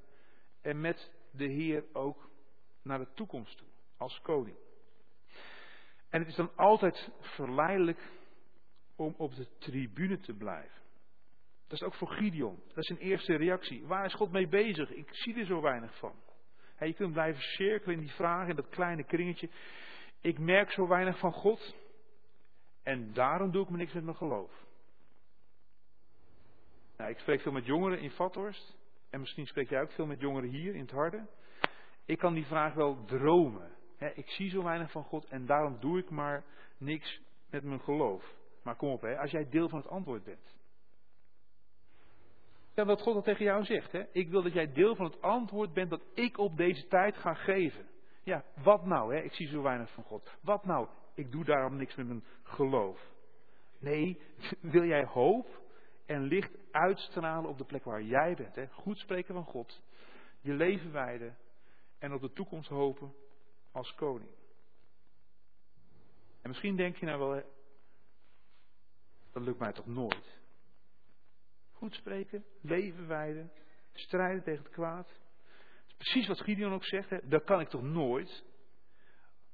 en 0.62 0.80
met 0.80 1.12
de 1.30 1.46
Heer 1.46 1.84
ook 1.92 2.30
naar 2.82 2.98
de 2.98 3.12
toekomst 3.14 3.56
toe, 3.56 3.66
als 3.96 4.20
koning. 4.20 4.56
En 6.08 6.20
het 6.20 6.28
is 6.28 6.34
dan 6.34 6.56
altijd 6.56 7.10
verleidelijk 7.20 8.10
om 8.96 9.14
op 9.16 9.34
de 9.34 9.46
tribune 9.58 10.20
te 10.20 10.34
blijven. 10.34 10.82
Dat 11.66 11.80
is 11.80 11.82
ook 11.82 11.94
voor 11.94 12.08
Gideon. 12.08 12.62
Dat 12.68 12.76
is 12.76 12.86
zijn 12.86 12.98
eerste 12.98 13.36
reactie. 13.36 13.86
Waar 13.86 14.04
is 14.04 14.14
God 14.14 14.30
mee 14.30 14.48
bezig? 14.48 14.90
Ik 14.90 15.08
zie 15.10 15.38
er 15.38 15.46
zo 15.46 15.60
weinig 15.60 15.98
van. 15.98 16.14
je 16.78 16.94
kunt 16.94 17.12
blijven 17.12 17.42
cirkelen 17.42 17.94
in 17.94 18.00
die 18.00 18.14
vragen, 18.14 18.50
in 18.50 18.56
dat 18.56 18.68
kleine 18.68 19.04
kringetje. 19.04 19.50
Ik 20.20 20.38
merk 20.38 20.72
zo 20.72 20.88
weinig 20.88 21.18
van 21.18 21.32
God. 21.32 21.74
En 22.82 23.12
daarom 23.12 23.50
doe 23.50 23.62
ik 23.62 23.70
me 23.70 23.76
niks 23.76 23.92
met 23.92 24.04
mijn 24.04 24.16
geloof. 24.16 24.50
Nou, 26.96 27.10
ik 27.10 27.18
spreek 27.18 27.40
veel 27.40 27.52
met 27.52 27.66
jongeren 27.66 28.00
in 28.00 28.10
Vathorst. 28.10 28.76
En 29.10 29.20
misschien 29.20 29.46
spreek 29.46 29.68
jij 29.68 29.82
ook 29.82 29.92
veel 29.92 30.06
met 30.06 30.20
jongeren 30.20 30.48
hier 30.48 30.74
in 30.74 30.80
het 30.80 30.90
Harde. 30.90 31.26
Ik 32.04 32.18
kan 32.18 32.34
die 32.34 32.46
vraag 32.46 32.74
wel 32.74 33.04
dromen. 33.04 33.70
ik 34.14 34.28
zie 34.28 34.50
zo 34.50 34.62
weinig 34.62 34.90
van 34.90 35.04
God 35.04 35.24
en 35.24 35.46
daarom 35.46 35.76
doe 35.80 35.98
ik 35.98 36.10
maar 36.10 36.44
niks 36.78 37.20
met 37.50 37.64
mijn 37.64 37.80
geloof. 37.80 38.34
Maar 38.62 38.76
kom 38.76 38.88
op, 38.88 39.04
als 39.04 39.30
jij 39.30 39.48
deel 39.48 39.68
van 39.68 39.78
het 39.78 39.88
antwoord 39.88 40.24
bent. 40.24 40.58
Ja, 42.74 42.84
wat 42.84 43.00
God 43.00 43.14
al 43.14 43.22
tegen 43.22 43.44
jou 43.44 43.64
zegt. 43.64 43.92
Hè? 43.92 44.02
Ik 44.12 44.28
wil 44.28 44.42
dat 44.42 44.52
jij 44.52 44.72
deel 44.72 44.94
van 44.94 45.04
het 45.04 45.22
antwoord 45.22 45.72
bent 45.72 45.90
dat 45.90 46.02
ik 46.14 46.38
op 46.38 46.56
deze 46.56 46.86
tijd 46.86 47.16
ga 47.16 47.34
geven. 47.34 47.88
Ja, 48.22 48.44
wat 48.62 48.86
nou? 48.86 49.14
Hè? 49.14 49.20
Ik 49.20 49.32
zie 49.32 49.48
zo 49.48 49.62
weinig 49.62 49.90
van 49.90 50.04
God. 50.04 50.36
Wat 50.42 50.64
nou? 50.64 50.88
Ik 51.20 51.32
doe 51.32 51.44
daarom 51.44 51.76
niks 51.76 51.94
met 51.94 52.06
mijn 52.06 52.24
geloof. 52.42 53.00
Nee, 53.78 54.20
wil 54.60 54.84
jij 54.84 55.04
hoop 55.04 55.60
en 56.06 56.22
licht 56.22 56.56
uitstralen 56.70 57.50
op 57.50 57.58
de 57.58 57.64
plek 57.64 57.84
waar 57.84 58.02
jij 58.02 58.34
bent. 58.34 58.54
Hè? 58.54 58.66
Goed 58.66 58.98
spreken 58.98 59.34
van 59.34 59.44
God, 59.44 59.82
je 60.40 60.52
leven 60.52 60.92
wijden 60.92 61.36
en 61.98 62.12
op 62.12 62.20
de 62.20 62.32
toekomst 62.32 62.68
hopen 62.68 63.14
als 63.72 63.94
koning. 63.94 64.30
En 66.42 66.48
misschien 66.48 66.76
denk 66.76 66.96
je 66.96 67.06
nou 67.06 67.18
wel, 67.18 67.42
dat 69.32 69.42
lukt 69.42 69.58
mij 69.58 69.72
toch 69.72 69.86
nooit. 69.86 70.38
Goed 71.72 71.94
spreken, 71.94 72.44
leven 72.60 73.06
wijden, 73.06 73.52
strijden 73.92 74.42
tegen 74.42 74.64
het 74.64 74.72
kwaad. 74.72 75.20
Precies 75.96 76.26
wat 76.26 76.40
Gideon 76.40 76.72
ook 76.72 76.84
zegt, 76.84 77.10
hè? 77.10 77.28
dat 77.28 77.44
kan 77.44 77.60
ik 77.60 77.68
toch 77.68 77.82
nooit. 77.82 78.44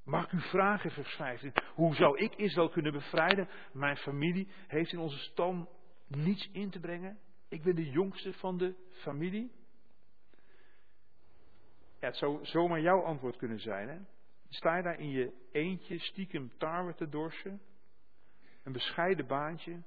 Mag 0.07 0.25
ik 0.25 0.31
u 0.31 0.41
vragen, 0.41 0.91
vers 0.91 1.15
15, 1.15 1.53
hoe 1.73 1.95
zou 1.95 2.17
ik 2.17 2.35
Israël 2.35 2.69
kunnen 2.69 2.91
bevrijden? 2.91 3.49
Mijn 3.73 3.97
familie 3.97 4.47
heeft 4.67 4.91
in 4.91 4.99
onze 4.99 5.17
stam 5.17 5.69
niets 6.07 6.49
in 6.51 6.69
te 6.69 6.79
brengen. 6.79 7.19
Ik 7.49 7.63
ben 7.63 7.75
de 7.75 7.89
jongste 7.89 8.33
van 8.33 8.57
de 8.57 8.75
familie. 8.89 9.51
Het 11.99 12.15
zou 12.15 12.45
zomaar 12.45 12.81
jouw 12.81 13.01
antwoord 13.01 13.37
kunnen 13.37 13.59
zijn. 13.59 13.89
Hè? 13.89 13.97
Sta 14.49 14.75
je 14.75 14.83
daar 14.83 14.99
in 14.99 15.09
je 15.09 15.47
eentje 15.51 15.99
stiekem 15.99 16.51
tarwe 16.57 16.93
te 16.93 17.09
dorsen? 17.09 17.61
Een 18.63 18.71
bescheiden 18.71 19.27
baantje? 19.27 19.83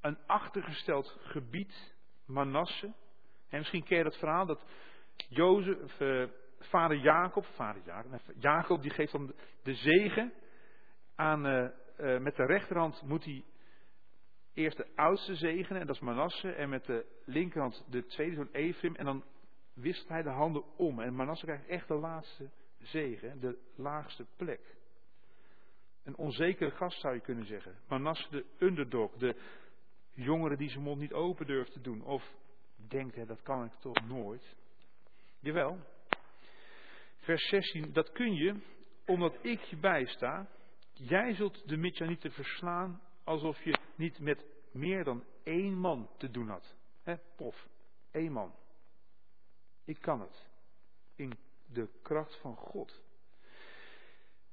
Een 0.00 0.18
achtergesteld 0.26 1.16
gebied, 1.20 1.94
Manasse? 2.26 2.94
En 3.48 3.58
misschien 3.58 3.84
ken 3.84 3.96
je 3.98 4.04
dat 4.04 4.18
verhaal 4.18 4.46
dat 4.46 4.64
Jozef, 5.28 6.00
eh, 6.00 6.24
vader 6.58 6.96
Jacob, 6.96 7.44
vader 7.44 7.82
Jacob, 8.38 8.82
die 8.82 8.90
geeft 8.90 9.12
dan 9.12 9.34
de 9.62 9.74
zegen 9.74 10.32
aan, 11.14 11.46
uh, 11.46 11.68
uh, 12.00 12.20
met 12.20 12.36
de 12.36 12.46
rechterhand 12.46 13.02
moet 13.02 13.24
hij 13.24 13.44
eerst 14.54 14.76
de 14.76 14.86
oudste 14.94 15.34
zegenen, 15.34 15.80
en 15.80 15.86
dat 15.86 15.96
is 15.96 16.02
Manasse, 16.02 16.52
en 16.52 16.68
met 16.68 16.84
de 16.84 17.06
linkerhand 17.24 17.84
de 17.90 18.06
tweede 18.06 18.34
zoon 18.34 18.48
Ephraim, 18.52 18.94
en 18.94 19.04
dan 19.04 19.24
wisselt 19.74 20.08
hij 20.08 20.22
de 20.22 20.30
handen 20.30 20.76
om. 20.76 21.00
En 21.00 21.14
Manasse 21.14 21.44
krijgt 21.44 21.66
echt 21.66 21.88
de 21.88 21.94
laatste 21.94 22.50
zegen, 22.78 23.40
de 23.40 23.58
laagste 23.74 24.26
plek. 24.36 24.76
Een 26.02 26.16
onzekere 26.16 26.70
gast 26.70 27.00
zou 27.00 27.14
je 27.14 27.20
kunnen 27.20 27.46
zeggen. 27.46 27.74
Manasse 27.88 28.30
de 28.30 28.44
underdog, 28.58 29.12
de 29.12 29.36
jongere 30.12 30.56
die 30.56 30.70
zijn 30.70 30.82
mond 30.82 31.00
niet 31.00 31.12
open 31.12 31.46
durft 31.46 31.72
te 31.72 31.80
doen. 31.80 32.02
Of 32.02 32.32
denkt, 32.88 33.14
hè, 33.14 33.26
dat 33.26 33.42
kan 33.42 33.64
ik 33.64 33.72
toch 33.72 34.06
nooit. 34.06 34.56
Jawel. 35.40 35.78
Vers 37.26 37.48
16, 37.48 37.92
dat 37.92 38.12
kun 38.12 38.34
je 38.34 38.54
omdat 39.06 39.38
ik 39.44 39.60
je 39.60 39.76
bijsta. 39.76 40.48
Jij 40.92 41.34
zult 41.34 41.68
de 41.68 41.76
Midjanieten 41.76 42.32
verslaan 42.32 43.00
alsof 43.24 43.62
je 43.62 43.78
niet 43.96 44.18
met 44.18 44.44
meer 44.72 45.04
dan 45.04 45.24
één 45.42 45.78
man 45.78 46.10
te 46.18 46.30
doen 46.30 46.48
had. 46.48 46.76
He, 47.02 47.16
pof, 47.36 47.68
één 48.10 48.32
man. 48.32 48.54
Ik 49.84 50.00
kan 50.00 50.20
het. 50.20 50.48
In 51.16 51.32
de 51.66 51.88
kracht 52.02 52.36
van 52.40 52.56
God. 52.56 53.02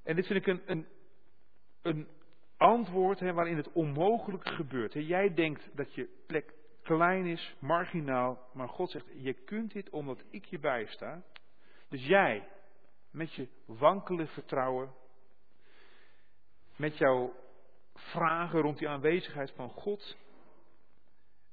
En 0.03 0.15
dit 0.15 0.27
vind 0.27 0.39
ik 0.39 0.47
een, 0.47 0.61
een, 0.65 0.87
een 1.81 2.07
antwoord 2.57 3.19
waarin 3.19 3.57
het 3.57 3.71
onmogelijke 3.71 4.49
gebeurt. 4.49 4.93
Jij 4.93 5.33
denkt 5.33 5.69
dat 5.75 5.93
je 5.93 6.23
plek 6.27 6.53
klein 6.81 7.25
is, 7.25 7.55
marginaal, 7.59 8.49
maar 8.53 8.69
God 8.69 8.91
zegt, 8.91 9.07
je 9.15 9.33
kunt 9.33 9.71
dit 9.71 9.89
omdat 9.89 10.23
ik 10.29 10.45
je 10.45 10.59
bijsta. 10.59 11.23
Dus 11.89 12.05
jij, 12.05 12.47
met 13.13 13.33
je 13.33 13.47
wankele 13.65 14.27
vertrouwen, 14.27 14.93
met 16.75 16.97
jouw 16.97 17.33
vragen 17.93 18.61
rond 18.61 18.77
die 18.77 18.89
aanwezigheid 18.89 19.51
van 19.51 19.69
God, 19.69 20.17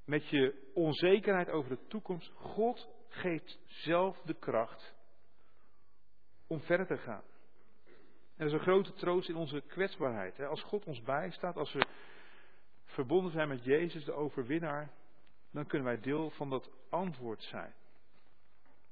met 0.04 0.28
je 0.28 0.70
onzekerheid 0.74 1.50
over 1.50 1.70
de 1.70 1.86
toekomst, 1.86 2.32
God 2.34 2.88
geeft 3.08 3.58
zelf 3.64 4.20
de 4.24 4.34
kracht 4.34 4.94
om 6.46 6.60
verder 6.60 6.86
te 6.86 6.96
gaan. 6.96 7.22
En 8.36 8.46
dat 8.46 8.46
is 8.46 8.52
een 8.52 8.72
grote 8.72 8.92
troost 8.92 9.28
in 9.28 9.36
onze 9.36 9.60
kwetsbaarheid. 9.60 10.40
Als 10.40 10.62
God 10.62 10.84
ons 10.84 11.02
bijstaat, 11.02 11.56
als 11.56 11.72
we 11.72 11.86
verbonden 12.84 13.32
zijn 13.32 13.48
met 13.48 13.64
Jezus, 13.64 14.04
de 14.04 14.12
overwinnaar, 14.12 14.90
dan 15.50 15.66
kunnen 15.66 15.86
wij 15.86 16.00
deel 16.00 16.30
van 16.30 16.50
dat 16.50 16.70
antwoord 16.88 17.42
zijn. 17.42 17.74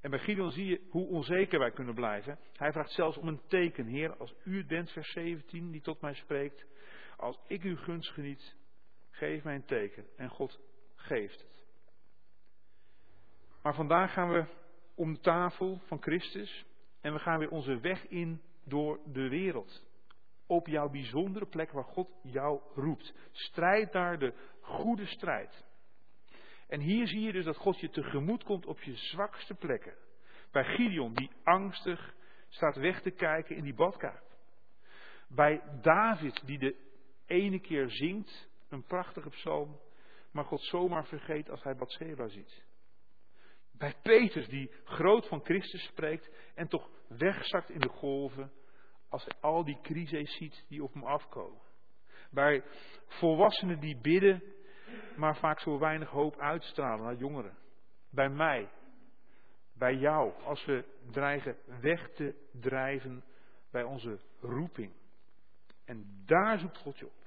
En 0.01 0.11
bij 0.11 0.19
Gideon 0.19 0.51
zie 0.51 0.67
je 0.67 0.87
hoe 0.91 1.07
onzeker 1.07 1.59
wij 1.59 1.71
kunnen 1.71 1.95
blijven. 1.95 2.39
Hij 2.53 2.73
vraagt 2.73 2.91
zelfs 2.91 3.17
om 3.17 3.29
een 3.29 3.41
teken. 3.47 3.87
Heer, 3.87 4.17
als 4.17 4.35
u 4.45 4.57
het 4.57 4.67
bent, 4.67 4.91
vers 4.91 5.13
17, 5.13 5.71
die 5.71 5.81
tot 5.81 6.01
mij 6.01 6.15
spreekt. 6.15 6.67
Als 7.17 7.39
ik 7.47 7.63
uw 7.63 7.77
gunst 7.77 8.11
geniet, 8.11 8.57
geef 9.11 9.45
mij 9.45 9.55
een 9.55 9.65
teken. 9.65 10.07
En 10.17 10.29
God 10.29 10.61
geeft 10.95 11.41
het. 11.41 11.67
Maar 13.63 13.75
vandaag 13.75 14.13
gaan 14.13 14.31
we 14.31 14.45
om 14.95 15.15
de 15.15 15.21
tafel 15.21 15.81
van 15.87 16.03
Christus. 16.03 16.65
En 17.01 17.13
we 17.13 17.19
gaan 17.19 17.39
weer 17.39 17.51
onze 17.51 17.81
weg 17.81 18.07
in 18.07 18.43
door 18.65 19.01
de 19.05 19.29
wereld. 19.29 19.87
Op 20.47 20.67
jouw 20.67 20.89
bijzondere 20.89 21.47
plek 21.47 21.71
waar 21.71 21.85
God 21.85 22.11
jou 22.23 22.61
roept. 22.75 23.15
Strijd 23.31 23.93
daar 23.93 24.19
de 24.19 24.35
goede 24.61 25.07
strijd. 25.07 25.67
En 26.69 26.81
hier 26.81 27.07
zie 27.07 27.21
je 27.21 27.33
dus 27.33 27.45
dat 27.45 27.57
God 27.57 27.81
je 27.81 27.91
tegemoet 27.91 28.45
komt 28.45 28.67
op 28.67 28.83
je 28.83 28.97
zwakste 28.97 29.55
plekken. 29.55 29.95
Bij 30.51 30.65
Gideon, 30.65 31.15
die 31.15 31.31
angstig 31.45 32.15
staat 32.49 32.77
weg 32.77 33.03
te 33.03 33.11
kijken 33.11 33.57
in 33.57 33.65
die 33.65 33.75
badkuip. 33.75 34.23
Bij 35.29 35.63
David, 35.83 36.47
die 36.47 36.59
de 36.59 36.77
ene 37.27 37.61
keer 37.61 37.91
zingt, 37.91 38.49
een 38.69 38.85
prachtige 38.85 39.29
psalm, 39.29 39.81
maar 40.33 40.45
God 40.45 40.63
zomaar 40.63 41.07
vergeet 41.07 41.51
als 41.51 41.63
hij 41.63 41.77
Bathsheba 41.77 42.29
ziet. 42.29 42.65
Bij 43.73 43.95
Petrus, 44.03 44.49
die 44.49 44.71
groot 44.85 45.27
van 45.27 45.45
Christus 45.45 45.85
spreekt 45.85 46.31
en 46.55 46.69
toch 46.69 46.91
wegzakt 47.09 47.71
in 47.71 47.81
de 47.81 47.89
golven 47.89 48.53
als 49.09 49.25
hij 49.25 49.37
al 49.41 49.65
die 49.65 49.79
crises 49.83 50.37
ziet 50.37 50.65
die 50.69 50.83
op 50.83 50.93
hem 50.93 51.05
afkomen. 51.05 51.61
Bij 52.31 52.65
volwassenen 53.07 53.81
die 53.81 54.01
bidden 54.01 54.43
maar 55.17 55.37
vaak 55.37 55.61
zo 55.61 55.79
weinig 55.79 56.11
hoop 56.11 56.39
uitstralen 56.39 57.05
naar 57.05 57.17
jongeren. 57.17 57.57
Bij 58.11 58.29
mij, 58.29 58.71
bij 59.73 59.95
jou, 59.95 60.43
als 60.43 60.65
we 60.65 60.85
dreigen 61.11 61.57
weg 61.81 62.11
te 62.13 62.35
drijven 62.61 63.25
bij 63.71 63.83
onze 63.83 64.21
roeping. 64.41 64.93
En 65.85 66.23
daar 66.27 66.59
zoekt 66.59 66.77
God 66.77 66.99
je 66.99 67.07
op. 67.07 67.27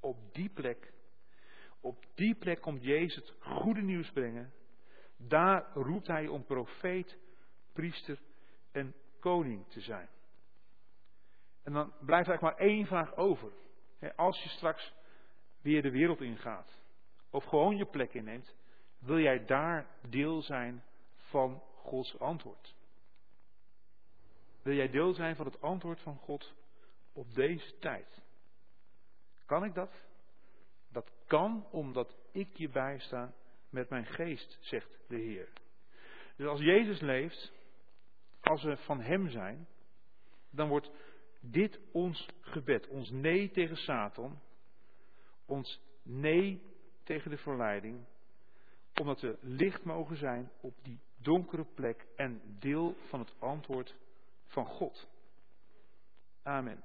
Op 0.00 0.34
die 0.34 0.48
plek, 0.48 0.92
op 1.80 2.04
die 2.14 2.34
plek 2.34 2.60
komt 2.60 2.82
Jezus 2.82 3.14
het 3.14 3.34
goede 3.40 3.80
nieuws 3.82 4.10
brengen. 4.10 4.52
Daar 5.16 5.70
roept 5.74 6.06
hij 6.06 6.26
om 6.26 6.44
profeet, 6.44 7.18
priester 7.72 8.18
en 8.72 8.94
koning 9.20 9.68
te 9.68 9.80
zijn. 9.80 10.08
En 11.62 11.72
dan 11.72 11.92
blijft 12.00 12.28
eigenlijk 12.28 12.58
maar 12.58 12.68
één 12.68 12.86
vraag 12.86 13.16
over. 13.16 13.52
Als 14.16 14.42
je 14.42 14.48
straks 14.48 14.94
weer 15.66 15.82
de 15.82 15.90
wereld 15.90 16.20
ingaat, 16.20 16.80
of 17.30 17.44
gewoon 17.44 17.76
je 17.76 17.84
plek 17.84 18.14
inneemt, 18.14 18.54
wil 18.98 19.18
jij 19.18 19.44
daar 19.44 19.86
deel 20.08 20.42
zijn 20.42 20.82
van 21.16 21.62
Gods 21.74 22.18
antwoord? 22.18 22.74
Wil 24.62 24.74
jij 24.74 24.90
deel 24.90 25.12
zijn 25.12 25.36
van 25.36 25.46
het 25.46 25.60
antwoord 25.60 26.00
van 26.00 26.16
God 26.16 26.54
op 27.12 27.34
deze 27.34 27.78
tijd? 27.78 28.22
Kan 29.46 29.64
ik 29.64 29.74
dat? 29.74 30.04
Dat 30.92 31.12
kan 31.26 31.66
omdat 31.70 32.16
ik 32.32 32.56
je 32.56 32.68
bijsta 32.68 33.32
met 33.70 33.88
mijn 33.90 34.06
geest, 34.06 34.58
zegt 34.60 34.98
de 35.08 35.16
Heer. 35.16 35.48
Dus 36.36 36.46
als 36.46 36.60
Jezus 36.60 37.00
leeft, 37.00 37.52
als 38.40 38.62
we 38.62 38.76
van 38.76 39.00
Hem 39.00 39.28
zijn, 39.28 39.68
dan 40.50 40.68
wordt 40.68 40.90
dit 41.40 41.80
ons 41.92 42.28
gebed, 42.40 42.88
ons 42.88 43.10
nee 43.10 43.50
tegen 43.50 43.76
Satan, 43.76 44.40
ons 45.46 45.80
nee 46.02 46.62
tegen 47.02 47.30
de 47.30 47.36
verleiding, 47.38 48.04
omdat 49.00 49.20
we 49.20 49.38
licht 49.40 49.84
mogen 49.84 50.16
zijn 50.16 50.50
op 50.60 50.74
die 50.82 51.00
donkere 51.16 51.64
plek 51.74 52.06
en 52.16 52.40
deel 52.58 52.94
van 53.08 53.20
het 53.20 53.34
antwoord 53.38 53.96
van 54.46 54.66
God. 54.66 55.08
Amen. 56.42 56.82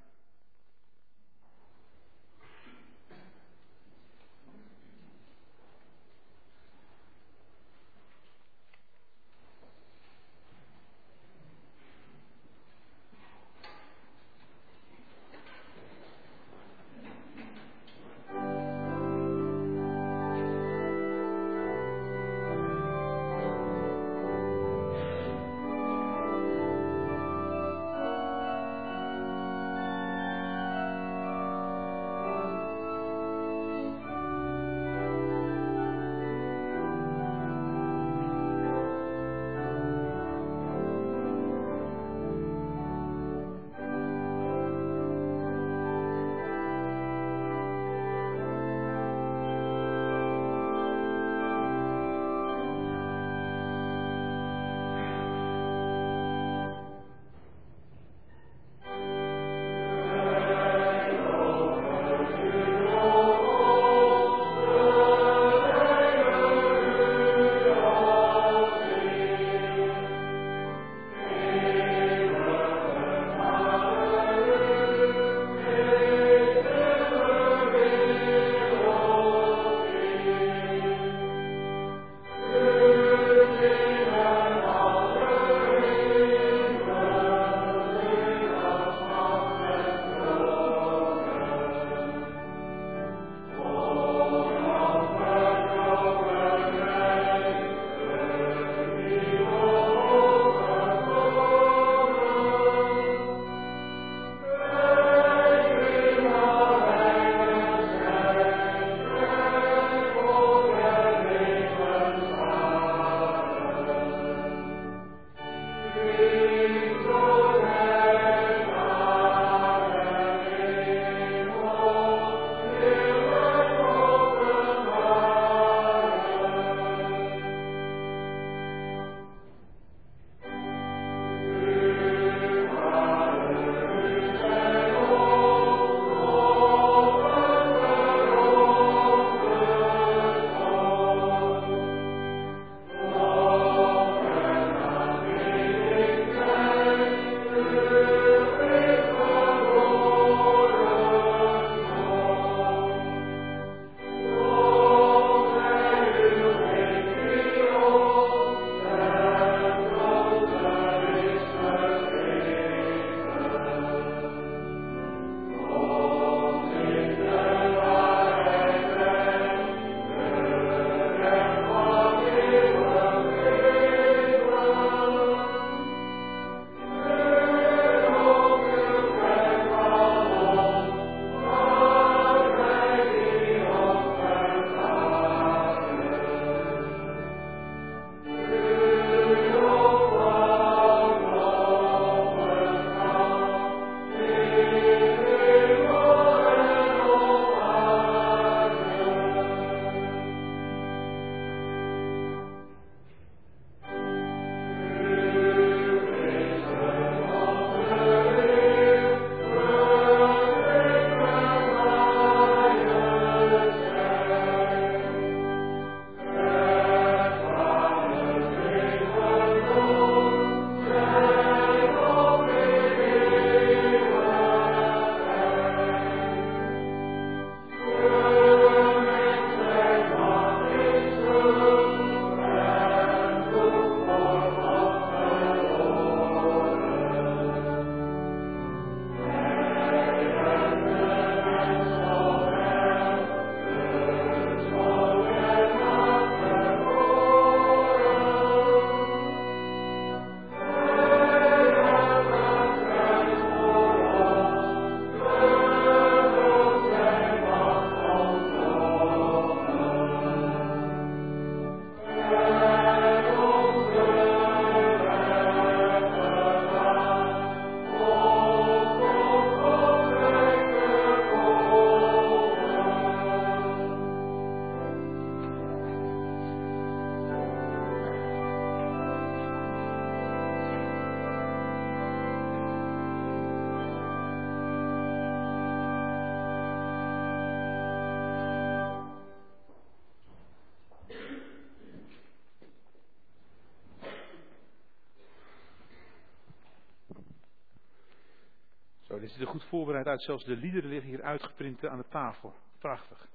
Ziet 299.32 299.42
er 299.42 299.48
goed 299.48 299.64
voorbereid 299.64 300.08
uit. 300.08 300.22
Zelfs 300.22 300.46
de 300.46 300.56
liederen 300.56 300.90
liggen 300.90 301.10
hier 301.10 301.24
uitgeprint 301.24 301.86
aan 301.86 301.98
de 301.98 302.08
tafel. 302.10 302.54
Prachtig. 302.80 303.30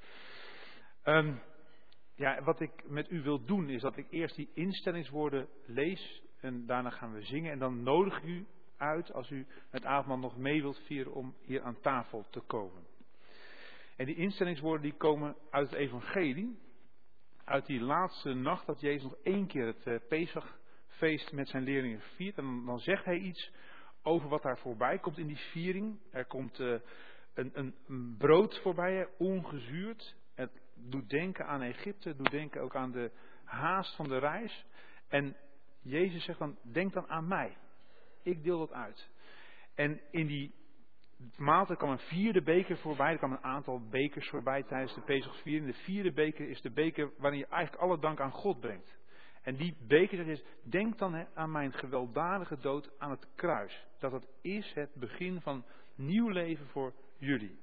Ehm, 1.03 1.35
ja, 2.15 2.43
wat 2.43 2.61
ik 2.61 2.89
met 2.89 3.11
u 3.11 3.23
wil 3.23 3.45
doen 3.45 3.69
is 3.69 3.81
dat 3.81 3.97
ik 3.97 4.07
eerst 4.11 4.37
die 4.37 4.51
instellingswoorden 4.55 5.49
lees. 5.67 6.23
En 6.41 6.67
daarna 6.67 6.91
gaan 6.91 7.13
we 7.13 7.23
zingen. 7.23 7.53
En 7.53 7.59
dan 7.59 7.83
nodig 7.83 8.17
ik 8.17 8.25
u 8.25 8.47
uit, 8.77 9.13
als 9.13 9.31
u 9.31 9.47
het 9.71 9.85
avondmaal 9.85 10.19
nog 10.19 10.37
mee 10.37 10.63
wilt 10.63 10.81
vieren, 10.87 11.13
om 11.13 11.35
hier 11.41 11.63
aan 11.63 11.81
tafel 11.81 12.27
te 12.31 12.41
komen. 12.41 12.87
En 13.97 14.07
die 14.07 14.17
instellingswoorden 14.17 14.83
die 14.83 14.97
komen 14.97 15.37
uit 15.51 15.71
het 15.71 15.79
evangelie. 15.79 16.59
Uit 17.45 17.67
die 17.67 17.81
laatste 17.81 18.33
nacht 18.33 18.67
dat 18.67 18.81
Jezus 18.81 19.03
nog 19.03 19.17
één 19.23 19.47
keer 19.47 19.67
het 19.67 19.87
uh, 19.87 19.99
Pesachfeest 20.09 21.33
met 21.33 21.49
zijn 21.49 21.63
leerlingen 21.63 22.01
viert. 22.01 22.39
En 22.39 22.65
dan 22.65 22.79
zegt 22.79 23.05
hij 23.05 23.19
iets 23.19 23.53
over 24.07 24.29
wat 24.29 24.43
daar 24.43 24.59
voorbij 24.59 24.99
komt 24.99 25.19
in 25.19 25.27
die 25.27 25.37
viering. 25.37 25.99
Er 26.11 26.25
komt 26.25 26.59
uh, 26.59 26.79
een, 27.35 27.75
een, 27.87 28.15
brood 28.19 28.61
voorbij, 28.63 29.09
ongezuurd. 29.19 30.17
Het 30.35 30.61
doet 30.75 31.09
denken 31.11 31.47
aan 31.47 31.63
Egypte, 31.63 32.17
doet 32.17 32.31
denken 32.31 32.61
ook 32.61 32.77
aan 32.77 32.93
de 32.93 33.11
haast 33.45 33.97
van 33.97 34.09
de 34.09 34.19
reis. 34.19 34.67
En 35.09 35.37
Jezus 35.83 36.25
zegt 36.25 36.39
dan, 36.39 36.59
denk 36.63 36.93
dan 36.93 37.09
aan 37.09 37.29
mij. 37.29 37.57
Ik 38.23 38.43
deel 38.43 38.59
dat 38.59 38.73
uit. 38.73 39.09
En 39.75 40.01
in 40.11 40.27
die 40.27 40.55
maaltijd 41.37 41.79
kwam 41.79 41.91
een 41.91 41.99
vierde 41.99 42.43
beker 42.43 42.79
voorbij. 42.79 43.13
Er 43.13 43.19
kwam 43.19 43.33
een 43.33 43.45
aantal 43.45 43.89
bekers 43.89 44.29
voorbij 44.29 44.63
tijdens 44.63 44.95
de 44.95 45.01
Pesachsviering. 45.01 45.67
De 45.67 45.83
vierde 45.83 46.13
beker 46.13 46.49
is 46.49 46.61
de 46.61 46.71
beker 46.71 47.11
waarin 47.19 47.39
je 47.39 47.47
eigenlijk 47.47 47.83
alle 47.83 47.99
dank 47.99 48.21
aan 48.21 48.33
God 48.33 48.61
brengt. 48.61 48.97
En 49.47 49.57
die 49.57 49.77
beker 49.81 50.29
is, 50.29 50.45
denk 50.63 50.99
dan 50.99 51.27
aan 51.35 51.51
mijn 51.51 51.73
gewelddadige 51.73 52.59
dood 52.59 52.91
aan 52.99 53.11
het 53.11 53.29
kruis. 53.35 53.87
Dat 53.99 54.13
het 54.13 54.29
is 54.41 54.73
het 54.75 54.95
begin 54.95 55.41
van 55.41 55.65
nieuw 55.95 56.29
leven 56.29 56.67
voor 56.67 56.93
jullie. 57.17 57.59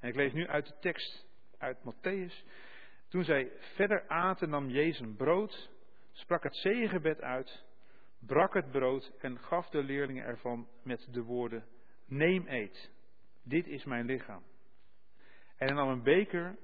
En 0.00 0.08
ik 0.08 0.14
lees 0.14 0.32
nu 0.32 0.46
uit 0.46 0.66
de 0.66 0.78
tekst 0.80 1.26
uit 1.58 1.78
Matthäus. 1.78 2.44
Toen 3.08 3.24
zij 3.24 3.52
verder 3.74 4.08
aten, 4.08 4.48
nam 4.48 4.68
Jezus 4.68 5.00
een 5.00 5.16
brood, 5.16 5.70
sprak 6.12 6.42
het 6.42 6.56
zegenbed 6.56 7.20
uit, 7.20 7.64
brak 8.26 8.54
het 8.54 8.70
brood 8.70 9.12
en 9.18 9.38
gaf 9.38 9.68
de 9.68 9.82
leerlingen 9.82 10.24
ervan 10.24 10.68
met 10.82 11.08
de 11.10 11.22
woorden: 11.22 11.64
Neem 12.06 12.44
eet, 12.48 12.90
dit 13.42 13.66
is 13.66 13.84
mijn 13.84 14.06
lichaam. 14.06 14.42
En 15.56 15.66
hij 15.66 15.76
nam 15.76 15.88
een 15.88 16.02
beker, 16.02 16.56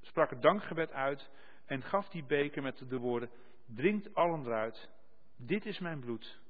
sprak 0.00 0.30
het 0.30 0.42
dankgebed 0.42 0.92
uit 0.92 1.30
en 1.66 1.82
gaf 1.82 2.08
die 2.08 2.24
beker 2.24 2.62
met 2.62 2.84
de 2.88 2.98
woorden: 2.98 3.30
Drinkt 3.66 4.14
allen 4.14 4.44
eruit, 4.44 4.88
dit 5.36 5.66
is 5.66 5.78
mijn 5.78 6.00
bloed, 6.00 6.40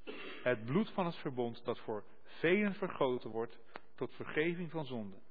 het 0.43 0.65
bloed 0.65 0.89
van 0.89 1.05
het 1.05 1.15
verbond 1.15 1.65
dat 1.65 1.79
voor 1.79 2.03
velen 2.23 2.73
vergoten 2.73 3.29
wordt 3.29 3.59
tot 3.95 4.15
vergeving 4.15 4.71
van 4.71 4.85
zonden. 4.85 5.21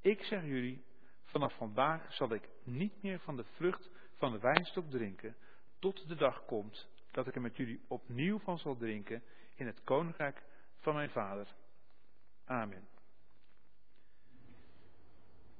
Ik 0.00 0.22
zeg 0.22 0.44
jullie, 0.44 0.84
vanaf 1.24 1.56
vandaag 1.56 2.12
zal 2.12 2.32
ik 2.32 2.48
niet 2.62 3.02
meer 3.02 3.18
van 3.18 3.36
de 3.36 3.44
vrucht 3.44 3.90
van 4.16 4.32
de 4.32 4.38
wijnstok 4.38 4.90
drinken, 4.90 5.36
tot 5.78 6.08
de 6.08 6.14
dag 6.14 6.44
komt 6.44 6.88
dat 7.10 7.26
ik 7.26 7.34
er 7.34 7.40
met 7.40 7.56
jullie 7.56 7.84
opnieuw 7.88 8.38
van 8.38 8.58
zal 8.58 8.76
drinken 8.76 9.22
in 9.54 9.66
het 9.66 9.84
koninkrijk 9.84 10.42
van 10.78 10.94
mijn 10.94 11.10
Vader. 11.10 11.54
Amen. 12.44 12.88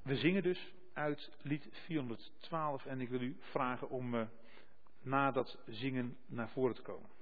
We 0.02 0.16
zingen 0.16 0.42
dus 0.42 0.74
uit 0.92 1.30
lied 1.42 1.68
412 1.70 2.86
en 2.86 3.00
ik 3.00 3.08
wil 3.08 3.20
u 3.20 3.36
vragen 3.40 3.88
om 3.88 4.14
uh, 4.14 4.26
na 5.04 5.30
dat 5.30 5.58
zingen 5.66 6.16
naar 6.26 6.48
voren 6.48 6.74
te 6.74 6.82
komen. 6.82 7.12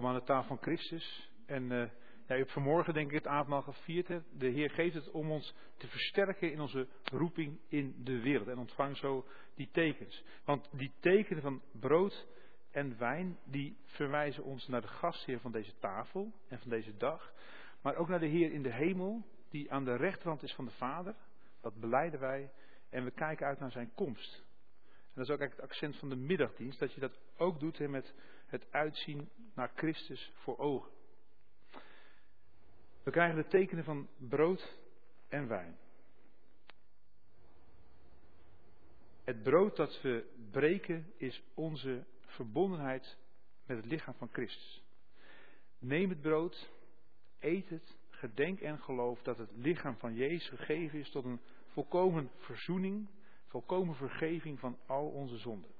Welkom 0.00 0.18
aan 0.18 0.26
de 0.26 0.32
tafel 0.32 0.56
van 0.56 0.62
Christus. 0.62 1.30
En 1.46 1.62
uh, 1.62 1.88
Ja, 2.26 2.34
u 2.34 2.38
hebt 2.38 2.52
vanmorgen 2.52 2.94
denk 2.94 3.08
ik 3.08 3.14
het 3.14 3.26
avondmaal 3.26 3.62
gevierd. 3.62 4.06
De 4.32 4.48
Heer 4.48 4.70
geeft 4.70 4.94
het 4.94 5.10
om 5.10 5.30
ons 5.30 5.54
te 5.76 5.86
versterken 5.86 6.52
in 6.52 6.60
onze 6.60 6.88
roeping 7.04 7.60
in 7.68 7.94
de 8.04 8.20
wereld. 8.20 8.48
En 8.48 8.58
ontvang 8.58 8.96
zo 8.96 9.26
die 9.54 9.68
tekens. 9.72 10.24
Want 10.44 10.68
die 10.72 10.92
tekenen 11.00 11.42
van 11.42 11.62
brood 11.72 12.26
en 12.70 12.98
wijn, 12.98 13.38
die 13.44 13.76
verwijzen 13.84 14.44
ons 14.44 14.68
naar 14.68 14.80
de 14.80 14.88
gastheer 14.88 15.40
van 15.40 15.52
deze 15.52 15.78
tafel 15.78 16.32
en 16.48 16.58
van 16.58 16.70
deze 16.70 16.96
dag. 16.96 17.32
Maar 17.82 17.96
ook 17.96 18.08
naar 18.08 18.20
de 18.20 18.26
Heer 18.26 18.52
in 18.52 18.62
de 18.62 18.72
hemel, 18.72 19.24
die 19.50 19.72
aan 19.72 19.84
de 19.84 19.96
rechterhand 19.96 20.42
is 20.42 20.54
van 20.54 20.64
de 20.64 20.70
Vader. 20.70 21.14
Dat 21.60 21.80
beleiden 21.80 22.20
wij. 22.20 22.50
En 22.90 23.04
we 23.04 23.10
kijken 23.10 23.46
uit 23.46 23.58
naar 23.58 23.72
zijn 23.72 23.94
komst. 23.94 24.44
En 24.84 25.16
dat 25.16 25.24
is 25.24 25.30
ook 25.30 25.40
eigenlijk 25.40 25.60
het 25.60 25.70
accent 25.70 25.96
van 25.96 26.08
de 26.08 26.26
middagdienst, 26.26 26.78
dat 26.78 26.92
je 26.92 27.00
dat 27.00 27.18
ook 27.36 27.60
doet 27.60 27.78
hè, 27.78 27.88
met 27.88 28.14
het 28.50 28.72
uitzien 28.72 29.28
naar 29.54 29.72
Christus 29.74 30.32
voor 30.34 30.58
ogen. 30.58 30.90
We 33.02 33.10
krijgen 33.10 33.36
de 33.36 33.48
tekenen 33.48 33.84
van 33.84 34.08
brood 34.16 34.78
en 35.28 35.48
wijn. 35.48 35.78
Het 39.24 39.42
brood 39.42 39.76
dat 39.76 40.00
we 40.02 40.24
breken 40.50 41.12
is 41.16 41.42
onze 41.54 42.04
verbondenheid 42.26 43.18
met 43.66 43.76
het 43.76 43.86
lichaam 43.86 44.14
van 44.14 44.28
Christus. 44.32 44.82
Neem 45.78 46.08
het 46.08 46.20
brood, 46.20 46.70
eet 47.38 47.68
het, 47.68 47.96
gedenk 48.10 48.60
en 48.60 48.78
geloof 48.78 49.22
dat 49.22 49.38
het 49.38 49.50
lichaam 49.54 49.96
van 49.96 50.14
Jezus 50.14 50.48
gegeven 50.48 50.98
is 50.98 51.10
tot 51.10 51.24
een 51.24 51.40
volkomen 51.66 52.30
verzoening, 52.36 53.08
volkomen 53.46 53.94
vergeving 53.94 54.58
van 54.58 54.78
al 54.86 55.08
onze 55.08 55.36
zonden. 55.36 55.70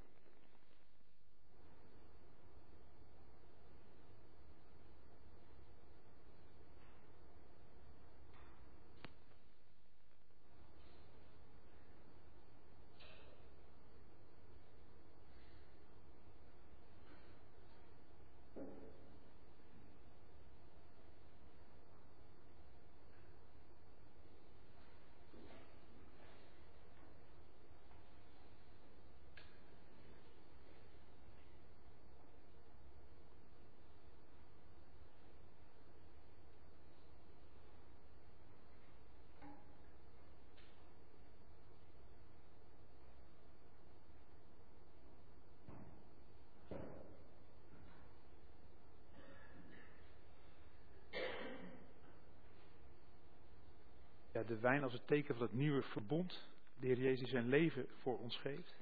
Ja, 54.41 54.43
de 54.43 54.50
wijn 54.61 54.83
als 54.83 54.93
het 54.93 55.07
teken 55.07 55.35
van 55.35 55.43
het 55.43 55.53
nieuwe 55.53 55.81
verbond. 55.81 56.49
De 56.79 56.95
Jezus 56.95 57.29
zijn 57.29 57.47
leven 57.47 57.87
voor 58.01 58.19
ons 58.19 58.37
geeft. 58.37 58.79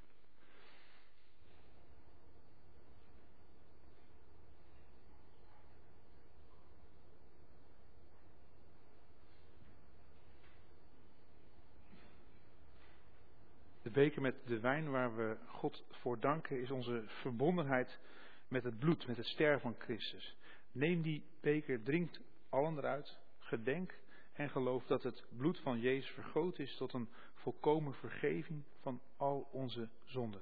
De 13.81 13.89
beker 13.89 14.21
met 14.21 14.35
de 14.45 14.59
wijn 14.59 14.89
waar 14.89 15.15
we 15.15 15.37
God 15.45 15.83
voor 15.89 16.19
danken 16.19 16.61
is 16.61 16.71
onze 16.71 17.03
verbondenheid 17.07 17.99
met 18.47 18.63
het 18.63 18.79
bloed, 18.79 19.07
met 19.07 19.17
het 19.17 19.25
sterven 19.25 19.61
van 19.61 19.75
Christus. 19.77 20.37
Neem 20.71 21.01
die 21.01 21.23
beker, 21.41 21.83
drink 21.83 22.17
allen 22.49 22.77
eruit, 22.77 23.17
gedenk 23.39 23.93
en 24.39 24.49
geloof 24.49 24.85
dat 24.85 25.03
het 25.03 25.23
bloed 25.37 25.59
van 25.59 25.79
Jezus 25.79 26.09
vergoten 26.09 26.63
is 26.63 26.75
tot 26.75 26.93
een 26.93 27.09
volkomen 27.33 27.93
vergeving 27.93 28.63
van 28.81 29.01
al 29.17 29.47
onze 29.51 29.89
zonden. 30.03 30.41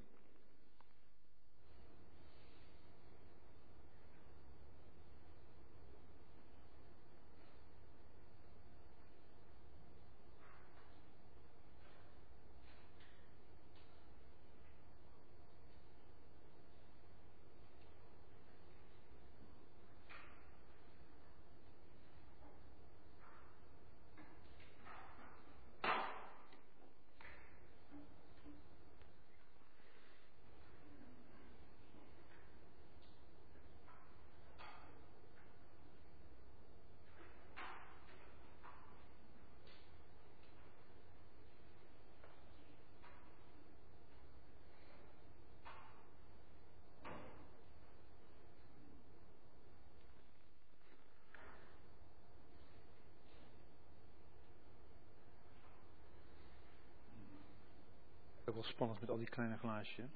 Spannend 58.68 58.99
met 58.99 59.09
al 59.09 59.18
die 59.18 59.30
kleine 59.30 59.57
glaasjes. 59.57 60.09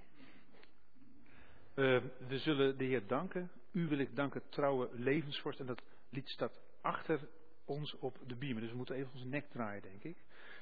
Uh, 1.75 2.01
we 2.27 2.39
zullen 2.39 2.77
de 2.77 2.83
Heer 2.83 3.07
danken. 3.07 3.51
U 3.71 3.87
wil 3.87 3.97
ik 3.97 4.15
danken, 4.15 4.41
trouwe 4.49 4.89
levensvorst. 4.91 5.59
En 5.59 5.65
dat 5.65 5.81
lied 6.09 6.29
staat 6.29 6.59
achter 6.81 7.27
ons 7.65 7.97
op 7.97 8.17
de 8.27 8.35
biemen. 8.35 8.61
Dus 8.61 8.71
we 8.71 8.77
moeten 8.77 8.95
even 8.95 9.11
onze 9.13 9.27
nek 9.27 9.49
draaien, 9.49 9.81
denk 9.81 10.03
ik. 10.03 10.17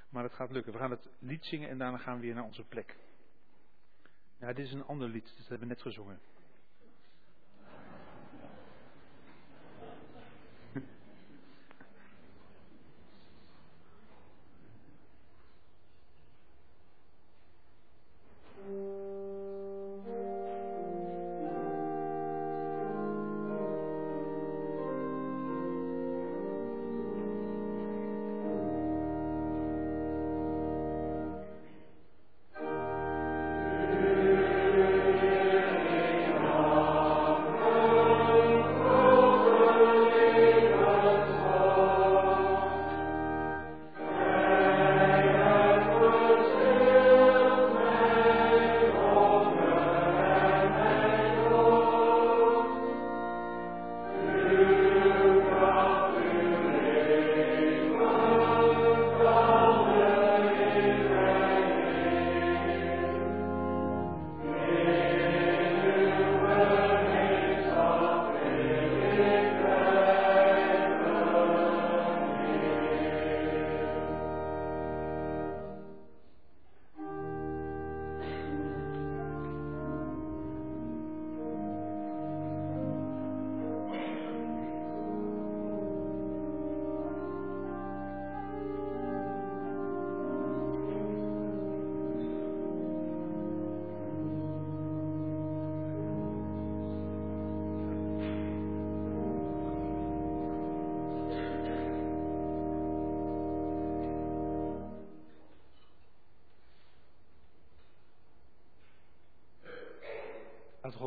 Maar 0.10 0.24
het 0.24 0.34
gaat 0.34 0.52
lukken. 0.52 0.74
We 0.74 0.80
gaan 0.80 0.92
het 0.92 1.10
lied 1.20 1.46
zingen 1.46 1.70
en 1.70 1.78
daarna 1.78 1.98
gaan 1.98 2.16
we 2.16 2.22
weer 2.22 2.34
naar 2.34 2.44
onze 2.44 2.64
plek. 2.64 2.96
Ja, 4.40 4.54
dit 4.54 4.66
is 4.66 4.72
een 4.72 4.86
ander 4.86 5.10
lied. 5.10 5.34
Dat 5.38 5.48
hebben 5.48 5.68
we 5.68 5.74
net 5.74 5.82
gezongen. 5.82 6.20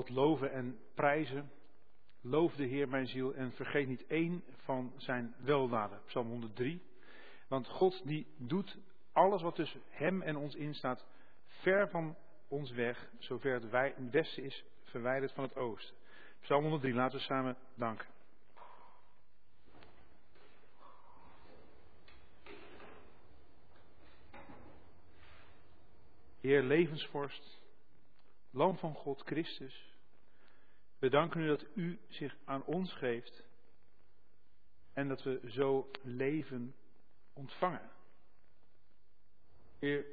Loven 0.09 0.53
en 0.53 0.78
prijzen. 0.94 1.50
Loof 2.20 2.55
de 2.55 2.64
Heer 2.64 2.88
mijn 2.88 3.07
ziel 3.07 3.34
en 3.34 3.53
vergeet 3.53 3.88
niet 3.88 4.07
één 4.07 4.44
van 4.57 4.92
zijn 4.96 5.34
weldaden. 5.38 6.00
Psalm 6.07 6.28
103. 6.28 6.82
Want 7.48 7.68
God 7.68 8.07
die 8.07 8.26
doet 8.36 8.78
alles 9.12 9.42
wat 9.42 9.55
tussen 9.55 9.82
hem 9.88 10.22
en 10.22 10.36
ons 10.36 10.55
instaat 10.55 11.05
ver 11.46 11.88
van 11.88 12.16
ons 12.48 12.70
weg, 12.70 13.09
zover 13.18 13.53
het, 13.53 13.94
het 13.96 14.11
westen 14.11 14.44
is 14.44 14.64
verwijderd 14.82 15.32
van 15.32 15.44
het 15.44 15.57
oosten. 15.57 15.96
Psalm 16.40 16.62
103, 16.62 16.94
laten 16.94 17.18
we 17.18 17.24
samen 17.24 17.57
danken. 17.74 18.07
Heer 26.40 26.62
levensvorst, 26.62 27.61
Lam 28.50 28.76
van 28.76 28.94
God, 28.94 29.22
Christus, 29.24 29.91
we 31.03 31.09
danken 31.09 31.40
u 31.40 31.46
dat 31.46 31.66
u 31.74 31.98
zich 32.09 32.36
aan 32.44 32.64
ons 32.64 32.92
geeft 32.92 33.44
en 34.92 35.09
dat 35.09 35.22
we 35.22 35.40
zo 35.46 35.90
leven 36.03 36.74
ontvangen. 37.32 37.90
Heer, 39.78 40.07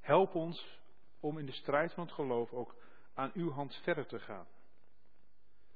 help 0.00 0.34
ons 0.34 0.80
om 1.20 1.38
in 1.38 1.46
de 1.46 1.52
strijd 1.52 1.92
van 1.92 2.04
het 2.04 2.14
geloof 2.14 2.52
ook 2.52 2.74
aan 3.14 3.30
uw 3.34 3.50
hand 3.50 3.74
verder 3.74 4.06
te 4.06 4.18
gaan. 4.18 4.46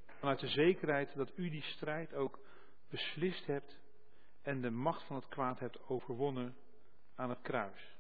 Vanuit 0.07 0.41
de 0.41 0.49
zekerheid 0.49 1.15
dat 1.15 1.33
u 1.37 1.51
die 1.51 1.63
strijd 1.63 2.15
ook 2.15 2.39
beslist 2.89 3.47
hebt 3.47 3.79
en 4.43 4.61
de 4.61 4.71
macht 4.71 5.03
van 5.03 5.17
het 5.17 5.29
kwaad 5.29 5.59
hebt 5.59 5.89
overwonnen 5.89 6.57
aan 7.15 7.31
het 7.31 7.43
kruis. 7.43 7.97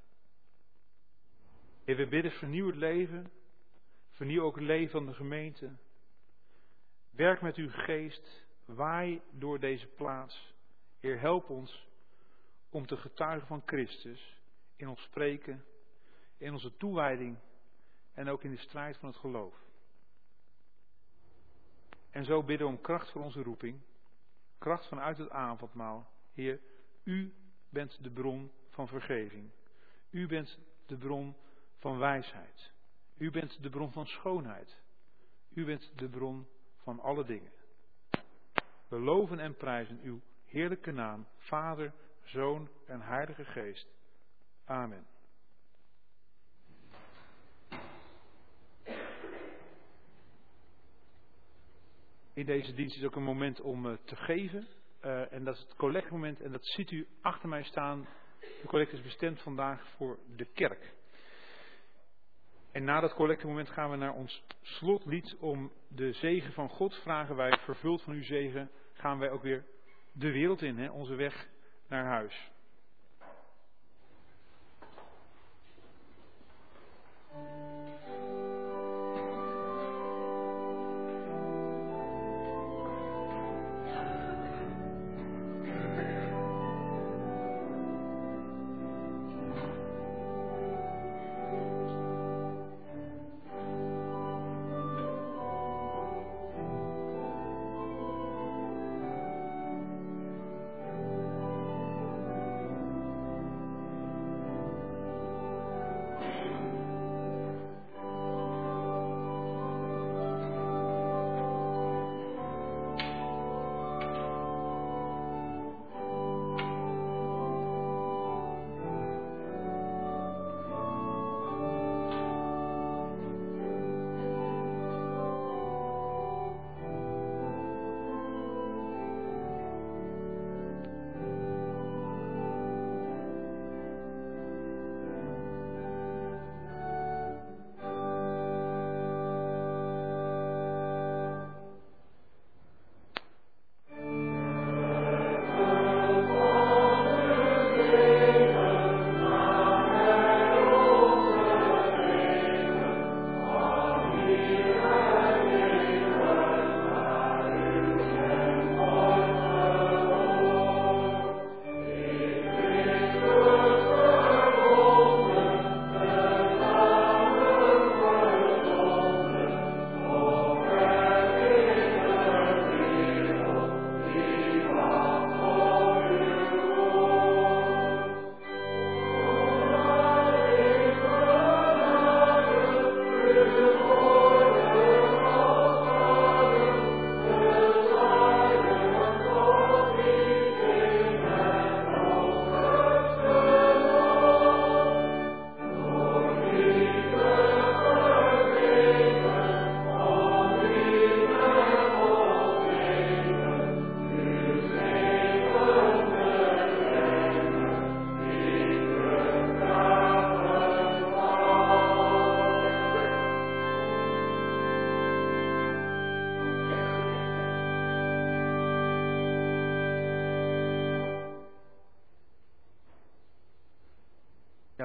Heer, 1.85 1.97
we 1.97 2.07
bidden 2.07 2.33
vernieuw 2.33 2.67
het 2.67 2.77
leven, 2.77 3.31
vernieuw 4.11 4.43
ook 4.43 4.55
het 4.55 4.65
leven 4.65 4.91
van 4.91 5.07
de 5.07 5.15
gemeente. 5.15 5.77
Werk 7.15 7.41
met 7.41 7.57
uw 7.57 7.71
geest, 7.71 8.47
waai 8.65 9.23
door 9.31 9.61
deze 9.61 9.87
plaats. 9.87 10.55
Heer, 11.01 11.21
help 11.21 11.49
ons 11.49 11.89
om 12.71 12.87
te 12.87 12.97
getuigen 12.97 13.47
van 13.47 13.62
Christus 13.67 14.41
in 14.77 14.89
ons 14.89 15.03
spreken, 15.03 15.65
in 16.37 16.53
onze 16.53 16.77
toewijding 16.77 17.39
en 18.12 18.29
ook 18.29 18.43
in 18.45 18.51
de 18.51 18.57
strijd 18.57 18.97
van 18.97 19.09
het 19.09 19.19
geloof. 19.19 19.55
En 22.11 22.25
zo 22.25 22.43
bidden 22.43 22.67
om 22.67 22.81
kracht 22.81 23.11
voor 23.11 23.23
onze 23.23 23.43
roeping, 23.43 23.81
kracht 24.59 24.87
vanuit 24.87 25.19
het 25.19 25.31
avondmaal. 25.31 26.11
Heer, 26.33 26.61
u 27.05 27.35
bent 27.69 28.03
de 28.03 28.11
bron 28.11 28.51
van 28.71 28.89
vergeving. 28.89 29.51
U 30.11 30.27
bent 30.27 30.59
de 30.87 30.97
bron 30.97 31.37
van 31.79 31.99
wijsheid. 31.99 32.73
U 33.17 33.31
bent 33.31 33.62
de 33.62 33.71
bron 33.71 33.93
van 33.93 34.07
schoonheid. 34.07 34.83
U 35.49 35.65
bent 35.65 35.93
de 35.95 36.09
bron 36.09 36.47
van 36.85 37.01
alle 37.01 37.24
dingen. 37.24 37.53
We 38.89 38.99
loven 38.99 39.39
en 39.39 39.57
prijzen 39.57 40.01
uw 40.03 40.20
heerlijke 40.45 40.93
naam, 40.93 41.26
Vader, 41.39 41.93
Zoon 42.22 42.68
en 42.87 43.01
Heilige 43.01 43.45
Geest. 43.45 43.87
Amen. 44.64 45.07
In 52.35 52.47
deze 52.47 52.74
dienst 52.74 52.97
is 52.97 53.05
ook 53.05 53.16
een 53.16 53.22
moment 53.22 53.61
om 53.61 53.87
uh, 53.87 53.97
te 54.05 54.16
geven. 54.16 54.66
Uh, 55.05 55.32
en 55.32 55.45
dat 55.45 55.55
is 55.55 55.61
het 55.61 55.74
collectmoment. 55.74 56.41
En 56.41 56.53
dat 56.53 56.66
ziet 56.66 56.91
u 56.91 57.07
achter 57.20 57.49
mij 57.49 57.62
staan. 57.62 58.07
De 58.41 58.66
collect 58.66 58.93
is 58.93 59.03
bestemd 59.03 59.43
vandaag 59.43 59.89
voor 59.97 60.18
de 60.37 60.45
kerk. 60.45 60.95
En 62.75 62.85
na 62.85 63.01
dat 63.01 63.14
collectemoment 63.14 63.70
gaan 63.70 63.91
we 63.91 63.97
naar 63.97 64.12
ons 64.14 64.45
slotlied 64.62 65.37
om 65.41 65.72
de 65.89 66.12
zegen 66.12 66.53
van 66.53 66.68
God. 66.68 66.95
Vragen 66.95 67.37
wij, 67.37 67.59
vervuld 67.59 68.03
van 68.03 68.12
uw 68.12 68.22
zegen, 68.22 68.70
gaan 68.93 69.18
wij 69.18 69.31
ook 69.31 69.43
weer 69.43 69.64
de 70.12 70.33
wereld 70.33 70.62
in, 70.62 70.79
hè, 70.79 70.91
onze 70.91 71.14
weg 71.14 71.49
naar 71.89 72.05
huis. 72.05 72.53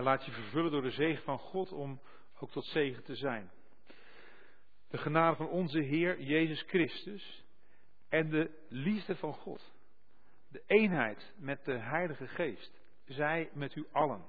laat 0.09 0.25
je 0.25 0.31
vervullen 0.31 0.71
door 0.71 0.81
de 0.81 0.91
zegen 0.91 1.23
van 1.23 1.39
God 1.39 1.71
om 1.71 2.01
ook 2.39 2.51
tot 2.51 2.65
zegen 2.65 3.03
te 3.03 3.15
zijn. 3.15 3.51
De 4.87 4.97
genade 4.97 5.35
van 5.35 5.49
onze 5.49 5.79
Heer 5.79 6.21
Jezus 6.21 6.61
Christus 6.61 7.43
en 8.09 8.29
de 8.29 8.65
liefde 8.69 9.15
van 9.15 9.33
God. 9.33 9.73
De 10.47 10.63
eenheid 10.65 11.33
met 11.37 11.65
de 11.65 11.77
Heilige 11.77 12.27
Geest. 12.27 12.81
Zij 13.05 13.49
met 13.53 13.75
u 13.75 13.87
allen. 13.91 14.25